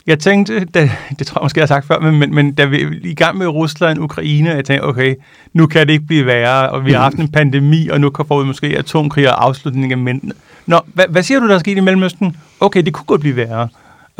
jeg 0.06 0.18
tænkte, 0.18 0.64
da, 0.64 0.80
det 1.18 1.26
tror 1.26 1.40
jeg 1.40 1.44
måske, 1.44 1.58
jeg 1.58 1.62
har 1.62 1.66
sagt 1.66 1.86
før, 1.86 1.98
men, 1.98 2.18
men, 2.18 2.34
men 2.34 2.54
da 2.54 2.64
vi 2.64 2.82
er 2.82 2.88
i 3.02 3.14
gang 3.14 3.38
med 3.38 3.46
Rusland 3.46 3.98
og 3.98 4.04
Ukraine, 4.04 4.50
jeg 4.50 4.64
tænkte, 4.64 4.84
okay, 4.84 5.14
nu 5.52 5.66
kan 5.66 5.86
det 5.86 5.92
ikke 5.92 6.06
blive 6.06 6.26
værre, 6.26 6.70
og 6.70 6.84
vi 6.84 6.92
har 6.92 7.02
haft 7.02 7.16
en 7.16 7.28
pandemi, 7.28 7.88
og 7.88 8.00
nu 8.00 8.10
kan 8.10 8.24
vi 8.30 8.44
måske 8.44 8.66
atomkrig 8.66 9.28
og 9.28 9.44
afslutning 9.44 9.92
af 9.92 9.98
mænd. 9.98 10.22
Nå, 10.66 10.80
hvad, 10.86 11.04
hvad 11.08 11.22
siger 11.22 11.40
du, 11.40 11.48
der 11.48 11.54
er 11.54 11.58
sket 11.58 11.76
i 11.76 11.80
Mellemøsten? 11.80 12.36
Okay, 12.60 12.82
det 12.82 12.92
kunne 12.92 13.04
godt 13.04 13.20
blive 13.20 13.36
værre. 13.36 13.68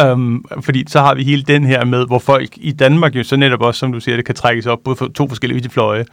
Um, 0.05 0.45
fordi 0.61 0.85
så 0.89 1.01
har 1.01 1.15
vi 1.15 1.25
hele 1.25 1.43
den 1.43 1.65
her 1.65 1.85
med, 1.85 2.07
hvor 2.07 2.19
folk 2.19 2.49
i 2.57 2.73
Danmark 2.73 3.17
jo 3.17 3.23
så 3.23 3.37
netop 3.37 3.63
også, 3.63 3.79
som 3.79 3.93
du 3.93 4.01
siger, 4.01 4.17
det 4.17 4.25
kan 4.25 4.35
trækkes 4.35 4.67
op 4.67 4.79
på 4.85 4.95
to 4.95 5.29
forskellige 5.29 5.71
fløje, 5.71 6.05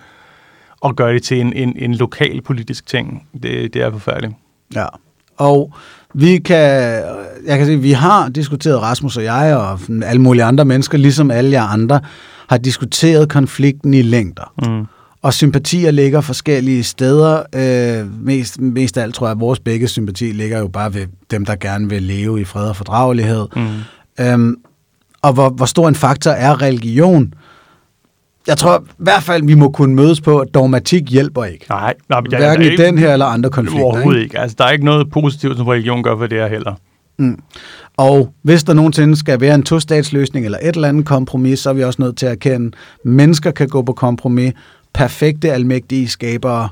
og 0.81 0.95
gøre 0.95 1.13
det 1.13 1.23
til 1.23 1.41
en, 1.41 1.53
en, 1.53 1.73
en 1.75 1.95
lokal 1.95 2.41
politisk 2.41 2.85
ting. 2.87 3.27
Det, 3.43 3.73
det 3.73 3.81
er 3.81 3.91
forfærdeligt. 3.91 4.33
Ja, 4.75 4.85
Og 5.37 5.73
vi 6.13 6.37
kan, 6.37 6.57
jeg 7.45 7.57
kan 7.57 7.65
sige, 7.65 7.79
vi 7.79 7.91
har 7.91 8.29
diskuteret, 8.29 8.81
Rasmus 8.81 9.17
og 9.17 9.23
jeg, 9.23 9.57
og 9.57 9.79
alle 10.03 10.21
mulige 10.21 10.43
andre 10.43 10.65
mennesker, 10.65 10.97
ligesom 10.97 11.31
alle 11.31 11.51
jer 11.51 11.63
andre, 11.63 11.99
har 12.49 12.57
diskuteret 12.57 13.29
konflikten 13.29 13.93
i 13.93 14.01
længder. 14.01 14.53
Mm. 14.57 14.85
Og 15.27 15.33
sympatier 15.33 15.91
ligger 15.91 16.21
forskellige 16.21 16.83
steder. 16.83 17.43
Øh, 17.55 18.25
mest, 18.25 18.61
mest 18.61 18.97
af 18.97 19.03
alt 19.03 19.15
tror 19.15 19.27
jeg, 19.27 19.31
at 19.31 19.39
vores 19.39 19.59
begge 19.59 19.87
sympati 19.87 20.25
ligger 20.25 20.59
jo 20.59 20.67
bare 20.67 20.93
ved 20.93 21.07
dem, 21.31 21.45
der 21.45 21.55
gerne 21.55 21.89
vil 21.89 22.03
leve 22.03 22.41
i 22.41 22.43
fred 22.43 22.69
og 22.69 22.75
fordragelighed. 22.75 23.47
Mm. 23.55 24.25
Øhm, 24.25 24.55
og 25.21 25.33
hvor, 25.33 25.49
hvor 25.49 25.65
stor 25.65 25.87
en 25.87 25.95
faktor 25.95 26.31
er 26.31 26.61
religion? 26.61 27.33
Jeg 28.47 28.57
tror 28.57 28.79
i 28.79 28.91
hvert 28.97 29.23
fald, 29.23 29.43
vi 29.45 29.53
må 29.53 29.71
kunne 29.71 29.95
mødes 29.95 30.21
på, 30.21 30.39
at 30.39 30.47
dogmatik 30.53 31.09
hjælper 31.09 31.43
ikke. 31.43 31.65
Nej, 31.69 31.93
nej 32.09 32.21
men 32.21 32.31
jeg, 32.31 32.39
Hverken 32.39 32.65
er 32.65 32.71
i 32.71 32.75
den 32.75 32.97
her 32.97 33.13
eller 33.13 33.25
andre 33.25 33.49
konflikter. 33.49 33.85
Overhovedet 33.85 34.21
ikke. 34.21 34.39
Altså, 34.39 34.55
der 34.57 34.65
er 34.65 34.71
ikke 34.71 34.85
noget 34.85 35.09
positivt, 35.11 35.57
som 35.57 35.67
religion 35.67 36.03
gør 36.03 36.17
for 36.17 36.27
det 36.27 36.37
her 36.37 36.47
heller. 36.47 36.73
Mm. 37.19 37.39
Og 37.97 38.33
hvis 38.41 38.63
der 38.63 38.73
nogensinde 38.73 39.15
skal 39.15 39.41
være 39.41 39.55
en 39.55 39.63
to-statsløsning 39.63 40.45
eller 40.45 40.57
et 40.61 40.75
eller 40.75 40.87
andet 40.87 41.05
kompromis, 41.05 41.59
så 41.59 41.69
er 41.69 41.73
vi 41.73 41.83
også 41.83 42.01
nødt 42.01 42.17
til 42.17 42.25
at 42.25 42.31
erkende, 42.31 42.67
at 42.67 43.05
mennesker 43.05 43.51
kan 43.51 43.67
gå 43.67 43.81
på 43.81 43.93
kompromis. 43.93 44.53
Perfekte, 44.97 45.53
almægtige 45.53 46.07
skabere, 46.07 46.69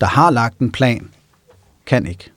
der 0.00 0.06
har 0.06 0.30
lagt 0.30 0.58
en 0.58 0.72
plan, 0.72 1.08
kan 1.86 2.06
ikke. 2.06 2.30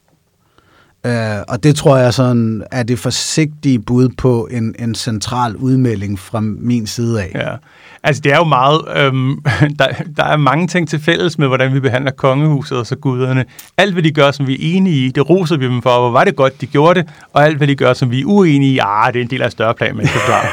Uh, 1.05 1.11
og 1.47 1.63
det 1.63 1.75
tror 1.75 1.97
jeg 1.97 2.13
sådan 2.13 2.63
er 2.71 2.83
det 2.83 2.99
forsigtige 2.99 3.79
bud 3.79 4.09
på 4.17 4.47
en, 4.51 4.75
en 4.79 4.95
central 4.95 5.55
udmelding 5.55 6.19
fra 6.19 6.39
min 6.41 6.87
side 6.87 7.21
af. 7.21 7.31
Ja. 7.35 7.49
Altså, 8.03 8.21
det 8.21 8.33
er 8.33 8.37
jo 8.37 8.43
meget... 8.43 8.81
Øhm, 8.95 9.35
der, 9.79 9.87
der 10.17 10.23
er 10.23 10.37
mange 10.37 10.67
ting 10.67 10.89
til 10.89 10.99
fælles 11.03 11.37
med, 11.37 11.47
hvordan 11.47 11.73
vi 11.73 11.79
behandler 11.79 12.11
kongehuset 12.11 12.77
og 12.77 12.85
så 12.87 12.95
guderne. 12.95 13.45
Alt, 13.77 13.93
hvad 13.93 14.03
de 14.03 14.11
gør, 14.11 14.31
som 14.31 14.47
vi 14.47 14.53
er 14.53 14.57
enige 14.77 15.05
i, 15.05 15.09
det 15.09 15.29
roser 15.29 15.57
vi 15.57 15.65
dem 15.65 15.81
for. 15.81 15.99
Hvor 15.99 16.11
var 16.11 16.23
det 16.23 16.35
godt, 16.35 16.61
de 16.61 16.65
gjorde 16.65 16.99
det. 16.99 17.09
Og 17.33 17.45
alt, 17.45 17.57
hvad 17.57 17.67
de 17.67 17.75
gør, 17.75 17.93
som 17.93 18.11
vi 18.11 18.21
er 18.21 18.25
uenige 18.25 18.73
i, 18.73 18.79
ah, 18.81 19.13
det 19.13 19.19
er 19.19 19.23
en 19.23 19.29
del 19.29 19.41
af 19.41 19.51
større 19.51 19.73
plan, 19.73 19.95
klare. 20.25 20.45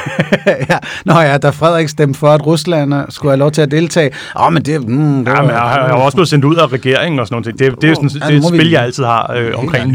ja. 0.69 0.77
Nå 1.05 1.19
ja, 1.19 1.37
da 1.37 1.49
Frederik 1.49 1.89
stemte 1.89 2.19
for, 2.19 2.27
at 2.27 2.45
Rusland 2.45 2.93
skulle 3.09 3.31
have 3.31 3.39
lov 3.39 3.51
til 3.51 3.61
at 3.61 3.71
deltage. 3.71 4.11
Åh, 4.35 4.45
oh, 4.47 4.53
men 4.53 4.63
det... 4.63 4.87
Mm, 4.87 5.25
det 5.25 5.31
Ja, 5.31 5.41
men 5.41 5.49
jeg 5.49 5.59
har 5.59 5.79
jeg 5.79 5.87
har 5.87 5.93
også 5.93 6.15
blevet 6.17 6.29
sendt 6.29 6.45
ud 6.45 6.55
af 6.55 6.73
regeringen 6.73 7.19
og 7.19 7.27
sådan 7.27 7.41
noget. 7.41 7.59
Det, 7.59 7.81
det 7.81 7.83
er 7.83 7.89
jo 7.89 7.95
sådan, 7.95 8.09
Ja, 8.09 8.19
det 8.19 8.23
er 8.25 8.29
nu 8.31 8.37
et 8.37 8.43
må 8.43 8.51
vi- 8.51 8.57
spil, 8.57 8.69
jeg 8.69 8.83
altid 8.83 9.03
har 9.03 9.33
øh, 9.37 9.51
omkring 9.55 9.83
klart. 9.83 9.93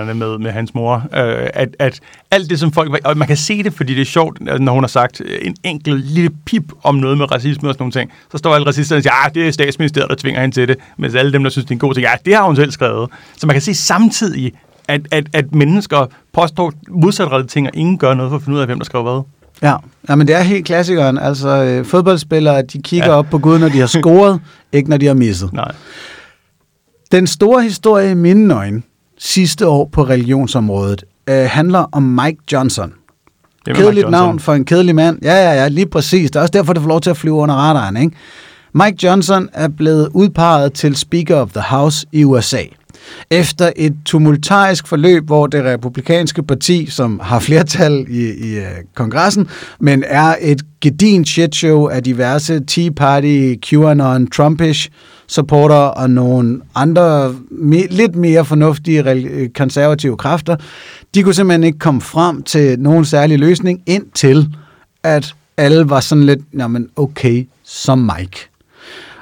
Nytårstalerne 0.00 0.14
med, 0.14 0.38
med 0.38 0.50
hans 0.50 0.74
mor. 0.74 0.94
Øh, 0.94 1.48
at, 1.54 1.76
at 1.78 2.00
alt 2.30 2.50
det, 2.50 2.58
som 2.58 2.72
folk... 2.72 3.00
Og 3.04 3.18
man 3.18 3.28
kan 3.28 3.36
se 3.36 3.62
det, 3.62 3.72
fordi 3.72 3.94
det 3.94 4.00
er 4.00 4.04
sjovt, 4.04 4.40
når 4.60 4.72
hun 4.72 4.82
har 4.82 4.88
sagt 4.88 5.22
en 5.42 5.56
enkelt 5.64 6.04
lille 6.04 6.30
pip 6.46 6.72
om 6.82 6.94
noget 6.94 7.18
med 7.18 7.32
racisme 7.32 7.68
og 7.68 7.74
sådan 7.74 7.82
nogle 7.82 7.92
ting. 7.92 8.10
Så 8.32 8.38
står 8.38 8.54
alle 8.54 8.66
racisterne 8.66 8.98
og 8.98 9.02
siger, 9.02 9.14
ja, 9.24 9.40
det 9.40 9.48
er 9.48 9.52
statsministeriet, 9.52 10.10
der 10.10 10.16
tvinger 10.16 10.40
hende 10.40 10.56
til 10.56 10.68
det. 10.68 10.76
Mens 10.98 11.14
alle 11.14 11.32
dem, 11.32 11.42
der 11.42 11.50
synes, 11.50 11.64
det 11.64 11.70
er 11.70 11.74
en 11.74 11.78
god 11.78 11.94
ting, 11.94 12.04
ja, 12.04 12.12
det 12.24 12.34
har 12.34 12.42
hun 12.42 12.56
selv 12.56 12.70
skrevet. 12.70 13.10
Så 13.36 13.46
man 13.46 13.54
kan 13.54 13.62
se 13.62 13.74
samtidig, 13.74 14.52
at, 14.88 15.00
at, 15.10 15.26
at 15.32 15.54
mennesker 15.54 16.06
påstår 16.32 16.72
modsatrettede 16.88 17.48
ting, 17.48 17.66
og 17.66 17.72
ingen 17.74 17.98
gør 17.98 18.14
noget 18.14 18.30
for 18.30 18.36
at 18.36 18.42
finde 18.42 18.56
ud 18.56 18.60
af, 18.60 18.66
hvem 18.66 18.78
der 18.78 18.84
skriver 18.84 19.12
hvad. 19.12 19.22
Ja, 19.62 19.76
ja 20.08 20.14
men 20.14 20.26
det 20.26 20.36
er 20.36 20.42
helt 20.42 20.66
klassikeren. 20.66 21.18
Altså, 21.18 21.48
øh, 21.48 21.84
fodboldspillere, 21.84 22.62
de 22.62 22.82
kigger 22.82 23.10
ja. 23.10 23.12
op 23.12 23.26
på 23.30 23.38
Gud, 23.38 23.58
når 23.58 23.68
de 23.68 23.78
har 23.78 23.86
scoret, 23.86 24.40
ikke 24.72 24.90
når 24.90 24.96
de 24.96 25.06
har 25.06 25.14
misset. 25.14 25.52
Nej. 25.52 25.72
Den 27.12 27.26
store 27.26 27.62
historie 27.62 28.10
i 28.10 28.14
mine 28.14 28.54
øjne 28.54 28.82
sidste 29.20 29.66
år 29.66 29.88
på 29.92 30.02
religionsområdet 30.02 31.04
øh, 31.28 31.46
handler 31.50 31.86
om 31.92 32.02
Mike 32.02 32.38
Johnson. 32.52 32.92
Kedeligt 33.66 33.86
Mike 33.86 34.00
Johnson. 34.00 34.10
navn 34.10 34.40
for 34.40 34.54
en 34.54 34.64
kedelig 34.64 34.94
mand. 34.94 35.18
Ja, 35.22 35.34
ja, 35.34 35.52
ja, 35.62 35.68
lige 35.68 35.86
præcis. 35.86 36.30
Det 36.30 36.36
er 36.36 36.40
også 36.40 36.52
derfor, 36.52 36.72
det 36.72 36.82
får 36.82 36.88
lov 36.88 37.00
til 37.00 37.10
at 37.10 37.16
flyve 37.16 37.34
under 37.34 37.54
radaren, 37.54 37.96
ikke? 37.96 38.16
Mike 38.74 38.96
Johnson 39.02 39.48
er 39.52 39.68
blevet 39.68 40.08
udpeget 40.14 40.72
til 40.72 40.96
Speaker 40.96 41.36
of 41.36 41.50
the 41.52 41.62
House 41.62 42.06
i 42.12 42.24
USA. 42.24 42.62
Efter 43.30 43.70
et 43.76 43.96
tumultarisk 44.04 44.86
forløb, 44.86 45.26
hvor 45.26 45.46
det 45.46 45.64
republikanske 45.64 46.42
parti, 46.42 46.86
som 46.90 47.20
har 47.22 47.38
flertal 47.38 48.06
i, 48.08 48.52
i 48.52 48.58
uh, 48.58 48.64
kongressen, 48.94 49.48
men 49.80 50.04
er 50.06 50.36
et 50.40 50.62
gedin 50.80 51.24
shitshow 51.24 51.88
af 51.88 52.02
diverse 52.02 52.60
Tea 52.66 52.90
Party, 52.90 53.54
QAnon, 53.66 54.26
Trumpish 54.26 54.88
supporter 55.30 55.74
og 55.74 56.10
nogle 56.10 56.60
andre 56.74 57.34
me, 57.50 57.86
lidt 57.86 58.16
mere 58.16 58.44
fornuftige 58.44 59.10
øh, 59.10 59.48
konservative 59.48 60.16
kræfter, 60.16 60.56
de 61.14 61.22
kunne 61.22 61.34
simpelthen 61.34 61.64
ikke 61.64 61.78
komme 61.78 62.00
frem 62.00 62.42
til 62.42 62.78
nogen 62.78 63.04
særlig 63.04 63.38
løsning, 63.38 63.82
indtil 63.86 64.48
at 65.02 65.34
alle 65.56 65.90
var 65.90 66.00
sådan 66.00 66.24
lidt, 66.24 66.40
jamen 66.58 66.88
okay, 66.96 67.48
som 67.64 67.98
Mike. 67.98 68.48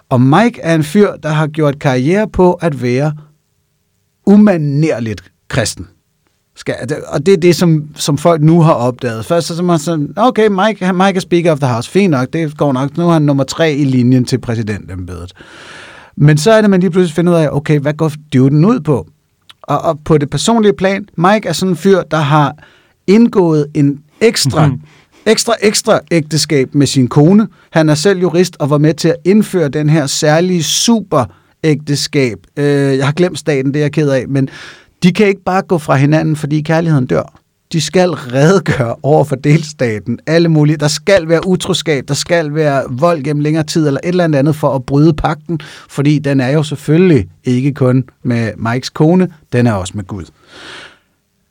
Og 0.08 0.20
Mike 0.20 0.60
er 0.60 0.74
en 0.74 0.84
fyr, 0.84 1.16
der 1.22 1.28
har 1.28 1.46
gjort 1.46 1.78
karriere 1.78 2.28
på 2.28 2.52
at 2.52 2.82
være 2.82 3.12
umanerligt 4.26 5.22
kristen. 5.48 5.86
Skal, 6.56 6.74
og 7.08 7.26
det 7.26 7.34
er 7.34 7.38
det, 7.38 7.56
som, 7.56 7.88
som 7.94 8.18
folk 8.18 8.42
nu 8.42 8.60
har 8.62 8.72
opdaget. 8.72 9.24
Først 9.24 9.46
så 9.46 9.54
er 9.58 9.62
man 9.62 9.78
sådan, 9.78 10.12
okay, 10.16 10.48
Mike, 10.48 10.92
Mike 10.92 11.16
er 11.16 11.20
Speaker 11.20 11.52
of 11.52 11.58
the 11.58 11.68
House, 11.68 11.90
fint 11.90 12.10
nok, 12.10 12.32
det 12.32 12.56
går 12.56 12.72
nok. 12.72 12.96
Nu 12.96 13.08
er 13.08 13.12
han 13.12 13.22
nummer 13.22 13.44
tre 13.44 13.74
i 13.74 13.84
linjen 13.84 14.24
til 14.24 14.38
præsidentembedet. 14.38 15.32
Men 16.20 16.38
så 16.38 16.50
er 16.52 16.60
det, 16.60 16.70
man 16.70 16.80
lige 16.80 16.90
pludselig 16.90 17.14
finder 17.14 17.32
ud 17.32 17.38
af, 17.38 17.48
okay, 17.52 17.78
hvad 17.78 17.94
går 17.94 18.12
duden 18.32 18.64
ud 18.64 18.80
på? 18.80 19.06
Og, 19.62 19.78
og 19.82 19.98
på 20.04 20.18
det 20.18 20.30
personlige 20.30 20.72
plan, 20.72 21.06
Mike 21.16 21.48
er 21.48 21.52
sådan 21.52 21.72
en 21.72 21.76
fyr, 21.76 22.02
der 22.02 22.16
har 22.16 22.54
indgået 23.06 23.66
en 23.74 23.98
ekstra, 24.20 24.66
Mhm. 24.66 24.80
ekstra, 25.26 25.54
ekstra 25.62 26.00
ægteskab 26.10 26.74
med 26.74 26.86
sin 26.86 27.08
kone. 27.08 27.48
Han 27.70 27.88
er 27.88 27.94
selv 27.94 28.18
jurist 28.20 28.56
og 28.60 28.70
var 28.70 28.78
med 28.78 28.94
til 28.94 29.08
at 29.08 29.16
indføre 29.24 29.68
den 29.68 29.88
her 29.90 30.06
særlige 30.06 30.62
super 30.62 31.24
ægteskab. 31.64 32.38
Øh, 32.56 32.64
jeg 32.98 33.06
har 33.06 33.12
glemt 33.12 33.38
staten, 33.38 33.74
det 33.74 33.80
er 33.80 33.84
jeg 33.84 33.92
ked 33.92 34.10
af, 34.10 34.28
men 34.28 34.48
de 35.02 35.12
kan 35.12 35.26
ikke 35.26 35.44
bare 35.44 35.62
gå 35.62 35.78
fra 35.78 35.96
hinanden, 35.96 36.36
fordi 36.36 36.60
kærligheden 36.62 37.06
dør. 37.06 37.38
De 37.72 37.80
skal 37.80 38.10
redegøre 38.10 38.94
over 39.02 39.24
for 39.24 39.36
delstaten, 39.36 40.18
alle 40.26 40.48
mulige. 40.48 40.76
Der 40.76 40.88
skal 40.88 41.28
være 41.28 41.46
utroskab, 41.46 42.04
der 42.08 42.14
skal 42.14 42.54
være 42.54 42.82
vold 42.90 43.22
gennem 43.22 43.40
længere 43.40 43.64
tid, 43.64 43.86
eller 43.86 44.00
et 44.04 44.08
eller 44.08 44.24
andet 44.24 44.56
for 44.56 44.74
at 44.74 44.84
bryde 44.84 45.12
pakten, 45.12 45.60
fordi 45.88 46.18
den 46.18 46.40
er 46.40 46.48
jo 46.48 46.62
selvfølgelig 46.62 47.28
ikke 47.44 47.74
kun 47.74 48.04
med 48.22 48.52
Mikes 48.56 48.90
kone, 48.90 49.28
den 49.52 49.66
er 49.66 49.72
også 49.72 49.92
med 49.96 50.04
Gud. 50.04 50.24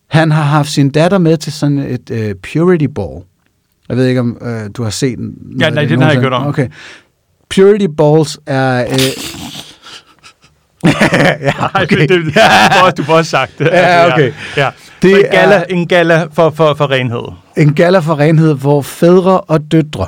Han 0.07 0.31
har 0.31 0.43
haft 0.43 0.69
sin 0.69 0.89
datter 0.89 1.17
med 1.17 1.37
til 1.37 1.53
sådan 1.53 1.77
et 1.77 2.09
uh, 2.11 2.41
purity 2.53 2.85
ball. 2.85 3.23
Jeg 3.89 3.97
ved 3.97 4.05
ikke, 4.05 4.19
om 4.19 4.37
uh, 4.41 4.47
du 4.77 4.83
har 4.83 4.89
set 4.89 5.17
den. 5.17 5.35
Ja, 5.59 5.69
nej, 5.69 5.85
den 5.85 5.99
har 5.99 6.07
jeg 6.07 6.13
ikke 6.13 6.23
hørt 6.23 6.33
om. 6.33 6.47
Okay. 6.47 6.67
Purity 7.49 7.87
balls 7.97 8.39
er... 8.45 8.85
Uh, 8.85 9.66
ja, 11.41 11.51
Nej, 11.73 11.85
det, 11.85 12.09
det, 12.09 12.09
du, 12.09 13.03
får, 13.03 13.13
også- 13.13 13.29
sagt 13.29 13.59
det. 13.59 13.67
Ja, 13.73 14.13
okay. 14.13 14.33
Ja, 14.57 14.63
ja. 14.63 14.69
Det 15.01 15.11
en 15.25 15.25
gala, 15.31 15.55
er- 15.55 15.63
en 15.69 15.87
gala 15.87 16.27
for, 16.33 16.49
for, 16.49 16.73
for 16.73 16.91
renhed. 16.91 17.33
en 17.57 17.73
gala 17.73 17.99
for 17.99 18.19
renhed, 18.19 18.53
hvor 18.53 18.81
fædre 18.81 19.41
og 19.41 19.59
døtre 19.71 20.07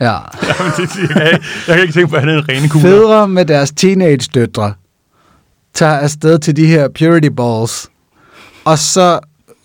Ja. 0.00 0.06
Jamen, 0.12 0.72
det, 0.76 0.98
jeg, 0.98 1.08
kan, 1.08 1.26
ikke- 1.26 1.44
jeg 1.68 1.74
kan 1.74 1.80
ikke 1.82 1.92
tænke 1.94 2.08
på, 2.10 2.16
at 2.16 2.20
han 2.22 2.28
er 2.28 2.34
en 2.38 2.48
rene 2.48 2.68
kugler. 2.68 2.88
Fædre 2.90 3.28
med 3.28 3.44
deres 3.44 3.70
teenage-døtre 3.76 4.72
tager 5.74 5.92
afsted 5.98 6.38
til 6.38 6.56
de 6.56 6.66
her 6.66 6.88
purity 6.98 7.28
balls, 7.36 7.88
og 8.64 8.78
så 8.78 9.18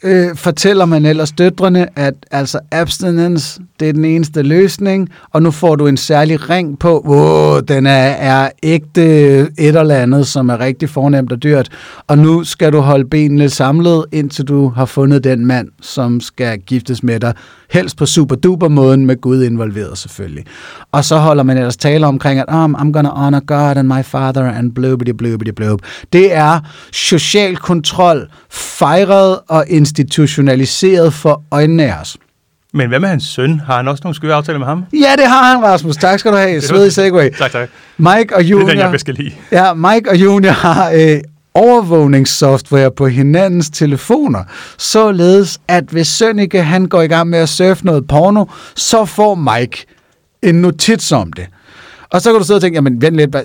øh, 0.04 0.36
fortæller 0.36 0.86
man 0.86 1.06
ellers 1.06 1.32
døtrene, 1.32 2.00
at 2.00 2.14
altså 2.32 2.60
abstinence, 2.72 3.60
det 3.80 3.90
er 3.90 3.94
den 3.94 4.06
eneste 4.06 4.42
løsning, 4.42 5.10
og 5.34 5.44
nu 5.44 5.52
får 5.52 5.75
du 5.75 5.88
en 5.88 5.98
særlig 5.98 6.50
ring 6.50 6.80
på, 6.80 7.04
wow, 7.08 7.60
den 7.60 7.86
er, 7.86 7.92
er 8.10 8.50
ægte 8.64 9.02
et 9.40 9.75
eller 9.75 9.96
andet, 9.96 10.28
som 10.28 10.50
er 10.50 10.60
rigtig 10.60 10.90
fornemt 10.90 11.32
og 11.32 11.44
dyrt, 11.44 11.70
og 12.08 12.18
nu 12.18 12.44
skal 12.44 12.74
du 12.74 12.80
holde 12.80 13.06
benene 13.06 13.50
samlet, 13.50 14.06
indtil 14.12 14.46
du 14.46 14.70
har 14.70 14.86
fundet 14.86 15.24
den 15.24 15.46
mand, 15.46 15.68
som 15.82 16.20
skal 16.20 16.60
giftes 16.60 17.04
med 17.04 17.20
dig, 17.20 17.34
helst 17.70 17.98
på 17.98 18.06
super 18.06 18.36
duper 18.36 18.68
måden 18.68 19.06
med 19.06 19.22
Gud 19.22 19.44
involveret 19.44 19.98
selvfølgelig. 19.98 20.46
Og 20.92 21.06
så 21.06 21.18
holder 21.18 21.44
man 21.44 21.58
ellers 21.58 21.78
tale 21.78 22.08
omkring, 22.08 22.40
at 22.40 22.46
oh, 22.48 22.66
I'm 22.66 22.92
gonna 22.92 23.10
honor 23.10 23.40
God 23.40 23.78
and 23.78 23.88
my 23.88 24.04
father 24.04 24.44
and 24.44 24.72
blubity 24.72 25.12
blubity 25.12 25.52
blub. 25.52 25.82
Det 26.14 26.34
er 26.34 26.60
social 26.92 27.58
kontrol, 27.58 28.30
fejret 28.50 29.40
og 29.48 29.66
institutionaliseret 29.86 31.13
for 31.13 31.44
øjnene 31.51 31.84
af 31.96 32.01
os. 32.01 32.18
Men 32.74 32.88
hvad 32.89 33.00
med 33.00 33.10
hans 33.10 33.24
søn? 33.24 33.60
Har 33.65 33.77
han 33.77 33.88
også 33.88 34.01
nogle 34.04 34.15
skøre 34.15 34.34
aftaler 34.36 34.60
med 34.60 34.68
ham? 34.68 34.86
Ja, 34.94 35.12
det 35.18 35.27
har 35.27 35.44
han, 35.54 35.63
Rasmus. 35.63 35.96
Tak 35.96 36.20
skal 36.20 36.32
du 36.32 36.38
have. 36.38 36.62
Svedig 36.70 36.94
segway. 36.94 37.30
Tak, 37.38 37.51
tak. 37.51 37.70
Mike 37.98 38.36
og 38.36 38.44
Det 38.44 38.46
er 38.46 38.50
Junior, 38.50 38.70
den, 38.70 38.77
jeg 38.80 39.00
skal 39.00 39.13
lide. 39.13 39.32
ja, 39.51 39.74
Mike 39.74 40.10
og 40.10 40.15
Junior 40.15 40.51
har 40.51 40.92
øh, 40.92 41.18
overvågningssoftware 41.54 42.92
på 42.92 43.08
hinandens 43.08 43.70
telefoner, 43.70 44.44
således 44.77 45.60
at 45.68 45.84
hvis 45.92 46.08
Sønneke 46.08 46.63
han 46.63 46.86
går 46.86 47.01
i 47.01 47.08
gang 47.08 47.30
med 47.30 47.39
at 47.39 47.50
surfe 47.50 47.86
noget 47.86 48.08
porno, 48.08 48.46
så 48.75 49.06
får 49.06 49.36
Mike 49.36 49.86
en 50.44 50.56
notits 50.56 51.12
om 51.12 51.34
det. 51.34 51.46
Og 52.10 52.22
så 52.22 52.32
kan 52.32 52.39
du 52.39 52.46
sidde 52.46 52.58
og 52.58 52.62
tænke, 52.62 52.75
jamen 52.75 53.01
vent 53.01 53.15
lidt, 53.15 53.36
øh, 53.36 53.42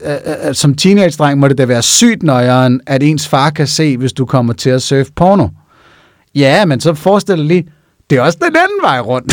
øh, 0.49 0.55
som 0.55 0.75
teenage-dreng 0.75 1.39
må 1.39 1.49
det 1.49 1.59
da 1.59 1.65
være 1.65 1.83
sygt 1.83 2.23
nøjeren, 2.23 2.81
at 2.87 3.03
ens 3.03 3.29
far 3.29 3.51
kan 3.51 3.67
se, 3.67 3.97
hvis 3.97 4.13
du 4.13 4.25
kommer 4.27 4.53
til 4.53 4.71
at 4.71 4.83
surfe 4.83 5.13
porno. 5.17 5.49
Ja, 6.35 6.65
men 6.65 6.81
så 6.81 6.95
forestil 6.95 7.37
dig 7.37 7.45
lige, 7.45 7.69
det 8.11 8.19
er 8.19 8.23
også 8.23 8.39
den 8.43 8.57
anden 8.57 8.83
vej 8.83 9.01
rundt. 9.01 9.33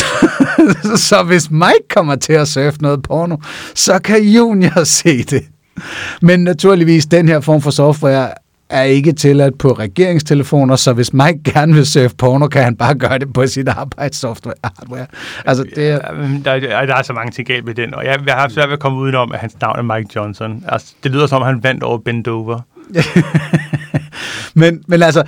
så 1.10 1.24
hvis 1.24 1.52
Mike 1.52 1.88
kommer 1.90 2.16
til 2.16 2.34
at 2.34 2.48
surfe 2.48 2.82
noget 2.82 3.04
porno, 3.04 3.38
så 3.76 4.00
kan 4.00 4.24
Junior 4.24 4.84
se 5.00 5.24
det. 5.24 5.44
Men 6.22 6.44
naturligvis, 6.44 7.06
den 7.06 7.28
her 7.28 7.40
form 7.40 7.62
for 7.62 7.72
software 7.72 8.30
er 8.70 8.84
ikke 8.84 9.12
tilladt 9.12 9.58
på 9.58 9.72
regeringstelefoner, 9.72 10.76
så 10.76 10.94
hvis 10.94 11.14
Mike 11.14 11.40
gerne 11.44 11.74
vil 11.74 11.86
surfe 11.86 12.16
porno, 12.16 12.48
kan 12.48 12.64
han 12.64 12.76
bare 12.76 12.96
gøre 12.96 13.20
det 13.20 13.34
på 13.34 13.48
sit 13.48 13.68
arbejdssoftware. 13.68 14.56
Hardware. 14.64 15.06
Altså, 15.46 15.66
det 15.76 15.90
er... 15.90 16.00
der, 16.46 16.60
der, 16.60 16.86
der 16.86 16.96
er 16.96 17.02
så 17.02 17.14
mange 17.14 17.32
ting 17.32 17.48
galt 17.48 17.66
med 17.66 17.74
den, 17.74 17.94
og 17.94 18.06
jeg, 18.06 18.20
jeg 18.26 18.34
har 18.34 18.42
haft 18.42 18.54
svært 18.54 18.68
ved 18.70 18.74
at 18.74 18.80
komme 18.80 19.00
udenom, 19.00 19.32
at 19.32 19.40
hans 19.40 19.56
navn 19.62 19.80
er 19.80 19.96
Mike 19.96 20.10
Johnson. 20.16 20.64
Altså, 20.68 20.94
det 21.04 21.12
lyder 21.12 21.28
som, 21.28 21.42
om 21.42 21.48
han 21.48 21.64
vandt 21.64 21.84
over 21.84 21.98
Ben 21.98 22.24
Dover. 22.24 22.60
men, 24.62 24.84
men 24.88 25.04
altså, 25.04 25.24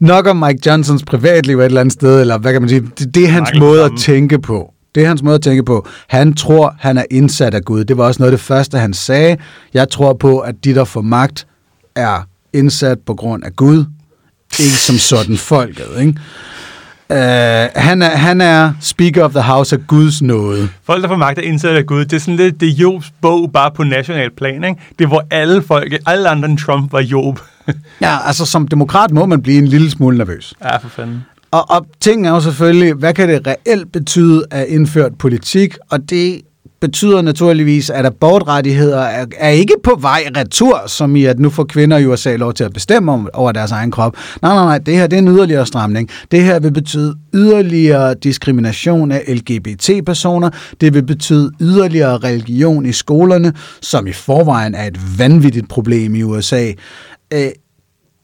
nok 0.00 0.26
om 0.26 0.36
Mike 0.36 0.60
Johnsons 0.66 1.02
privatliv 1.02 1.58
et 1.60 1.64
eller 1.64 1.80
andet 1.80 1.92
sted, 1.92 2.20
eller 2.20 2.38
hvad 2.38 2.52
kan 2.52 2.62
man 2.62 2.68
sige, 2.68 2.90
det, 2.98 3.14
det 3.14 3.24
er 3.24 3.28
hans 3.28 3.48
Michael 3.52 3.60
måde 3.60 3.84
at 3.84 3.92
tænke 3.98 4.38
på. 4.38 4.72
Det 4.94 5.02
er 5.02 5.08
hans 5.08 5.22
måde 5.22 5.34
at 5.34 5.42
tænke 5.42 5.62
på. 5.62 5.86
Han 6.08 6.34
tror, 6.34 6.74
han 6.78 6.98
er 6.98 7.04
indsat 7.10 7.54
af 7.54 7.64
Gud. 7.64 7.84
Det 7.84 7.96
var 7.96 8.04
også 8.04 8.22
noget 8.22 8.32
af 8.32 8.38
det 8.38 8.44
første, 8.46 8.78
han 8.78 8.94
sagde. 8.94 9.36
Jeg 9.74 9.88
tror 9.88 10.12
på, 10.12 10.38
at 10.38 10.54
de, 10.64 10.74
der 10.74 10.84
får 10.84 11.00
magt, 11.00 11.46
er 11.94 12.26
indsat 12.52 12.98
på 13.06 13.14
grund 13.14 13.44
af 13.44 13.56
Gud. 13.56 13.84
Ikke 14.60 14.76
som 14.76 14.98
sådan 14.98 15.36
folket, 15.36 15.86
ikke? 16.00 16.14
Uh, 17.10 17.16
han, 17.74 18.02
er, 18.02 18.08
han 18.08 18.40
er 18.40 18.72
Speaker 18.80 19.24
of 19.24 19.30
the 19.30 19.40
House 19.40 19.76
af 19.76 19.86
Guds 19.86 20.22
nåde. 20.22 20.68
Folk, 20.84 21.02
der 21.02 21.08
får 21.08 21.16
magt, 21.16 21.38
er 21.38 21.42
indsat 21.42 21.76
af 21.76 21.86
Gud. 21.86 22.04
Det 22.04 22.12
er 22.12 22.20
sådan 22.20 22.36
lidt, 22.36 22.60
det 22.60 22.68
er 22.68 22.72
Jobs 22.72 23.12
bog, 23.20 23.52
bare 23.52 23.70
på 23.70 23.84
national 23.84 24.30
plan. 24.30 24.64
Ikke? 24.64 24.80
Det 24.98 25.04
er, 25.04 25.08
hvor 25.08 25.26
alle 25.30 25.62
folk, 25.62 25.94
alle 26.06 26.28
andre 26.28 26.48
end 26.48 26.58
Trump, 26.58 26.92
var 26.92 27.00
Job. 27.00 27.40
ja, 28.00 28.16
altså 28.26 28.46
som 28.46 28.68
demokrat 28.68 29.10
må 29.10 29.26
man 29.26 29.42
blive 29.42 29.58
en 29.58 29.68
lille 29.68 29.90
smule 29.90 30.18
nervøs. 30.18 30.54
Ja, 30.64 30.76
for 30.76 30.88
fanden. 30.88 31.24
Og, 31.50 31.70
og 31.70 31.86
ting 32.00 32.26
er 32.26 32.30
jo 32.30 32.40
selvfølgelig, 32.40 32.94
hvad 32.94 33.14
kan 33.14 33.28
det 33.28 33.46
reelt 33.46 33.92
betyde 33.92 34.44
at 34.50 34.66
indført 34.66 35.18
politik? 35.18 35.76
Og 35.90 36.10
det 36.10 36.40
betyder 36.80 37.22
naturligvis, 37.22 37.90
at 37.90 38.06
abortrettigheder 38.06 39.00
er, 39.00 39.26
er 39.38 39.48
ikke 39.48 39.74
på 39.84 39.98
vej 40.00 40.28
retur, 40.36 40.82
som 40.86 41.16
i 41.16 41.24
at 41.24 41.38
nu 41.38 41.50
får 41.50 41.64
kvinder 41.64 41.98
i 41.98 42.06
USA 42.06 42.36
lov 42.36 42.54
til 42.54 42.64
at 42.64 42.72
bestemme 42.72 43.12
om, 43.12 43.28
over 43.32 43.52
deres 43.52 43.70
egen 43.70 43.90
krop. 43.90 44.16
Nej, 44.42 44.54
nej, 44.54 44.64
nej, 44.64 44.78
det 44.78 44.94
her 44.94 45.06
det 45.06 45.16
er 45.16 45.22
en 45.22 45.28
yderligere 45.28 45.66
stramning. 45.66 46.10
Det 46.30 46.42
her 46.42 46.60
vil 46.60 46.72
betyde 46.72 47.14
yderligere 47.34 48.14
diskrimination 48.14 49.12
af 49.12 49.22
LGBT-personer. 49.28 50.50
Det 50.80 50.94
vil 50.94 51.02
betyde 51.02 51.50
yderligere 51.60 52.18
religion 52.18 52.86
i 52.86 52.92
skolerne, 52.92 53.52
som 53.80 54.06
i 54.06 54.12
forvejen 54.12 54.74
er 54.74 54.86
et 54.86 55.18
vanvittigt 55.18 55.68
problem 55.68 56.14
i 56.14 56.22
USA. 56.22 56.72
Øh, 57.32 57.50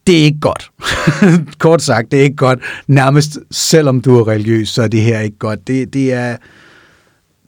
det 0.07 0.19
er 0.19 0.23
ikke 0.23 0.39
godt. 0.39 0.69
Kort 1.59 1.81
sagt, 1.81 2.11
det 2.11 2.19
er 2.19 2.23
ikke 2.23 2.35
godt. 2.35 2.59
Nærmest 2.87 3.39
selvom 3.51 4.01
du 4.01 4.19
er 4.19 4.27
religiøs, 4.27 4.69
så 4.69 4.83
er 4.83 4.87
det 4.87 5.01
her 5.01 5.19
ikke 5.19 5.37
godt. 5.37 5.67
Det, 5.67 5.93
det 5.93 6.13
er 6.13 6.35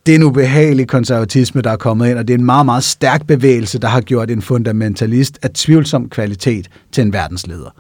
det 0.08 0.14
er 0.14 0.20
en 0.20 0.24
ubehagelig 0.24 0.88
konservatisme, 0.88 1.62
der 1.62 1.72
er 1.72 1.78
kommet 1.78 2.10
ind, 2.10 2.18
og 2.18 2.28
det 2.28 2.34
er 2.34 2.38
en 2.38 2.46
meget, 2.46 2.66
meget 2.66 2.84
stærk 2.84 3.28
bevægelse, 3.28 3.80
der 3.80 3.88
har 3.88 4.02
gjort 4.02 4.32
en 4.32 4.42
fundamentalist 4.42 5.40
af 5.42 5.50
tvivlsom 5.54 6.10
kvalitet 6.10 6.68
til 6.92 7.02
en 7.02 7.14
verdensleder. 7.14 7.76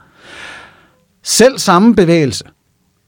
Selv 1.24 1.58
samme 1.58 1.96
bevægelse 1.96 2.44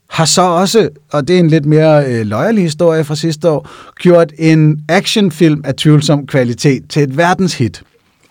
har 0.09 0.25
så 0.25 0.41
også, 0.41 0.89
og 1.11 1.27
det 1.27 1.35
er 1.35 1.39
en 1.39 1.47
lidt 1.47 1.65
mere 1.65 2.05
øh, 2.05 2.25
løjerlig 2.25 2.63
historie 2.63 3.03
fra 3.03 3.15
sidste 3.15 3.49
år, 3.49 3.69
gjort 3.99 4.33
en 4.38 4.79
actionfilm 4.89 5.61
af 5.65 5.75
tvivlsom 5.75 6.27
kvalitet 6.27 6.83
til 6.89 7.03
et 7.03 7.17
verdenshit. 7.17 7.83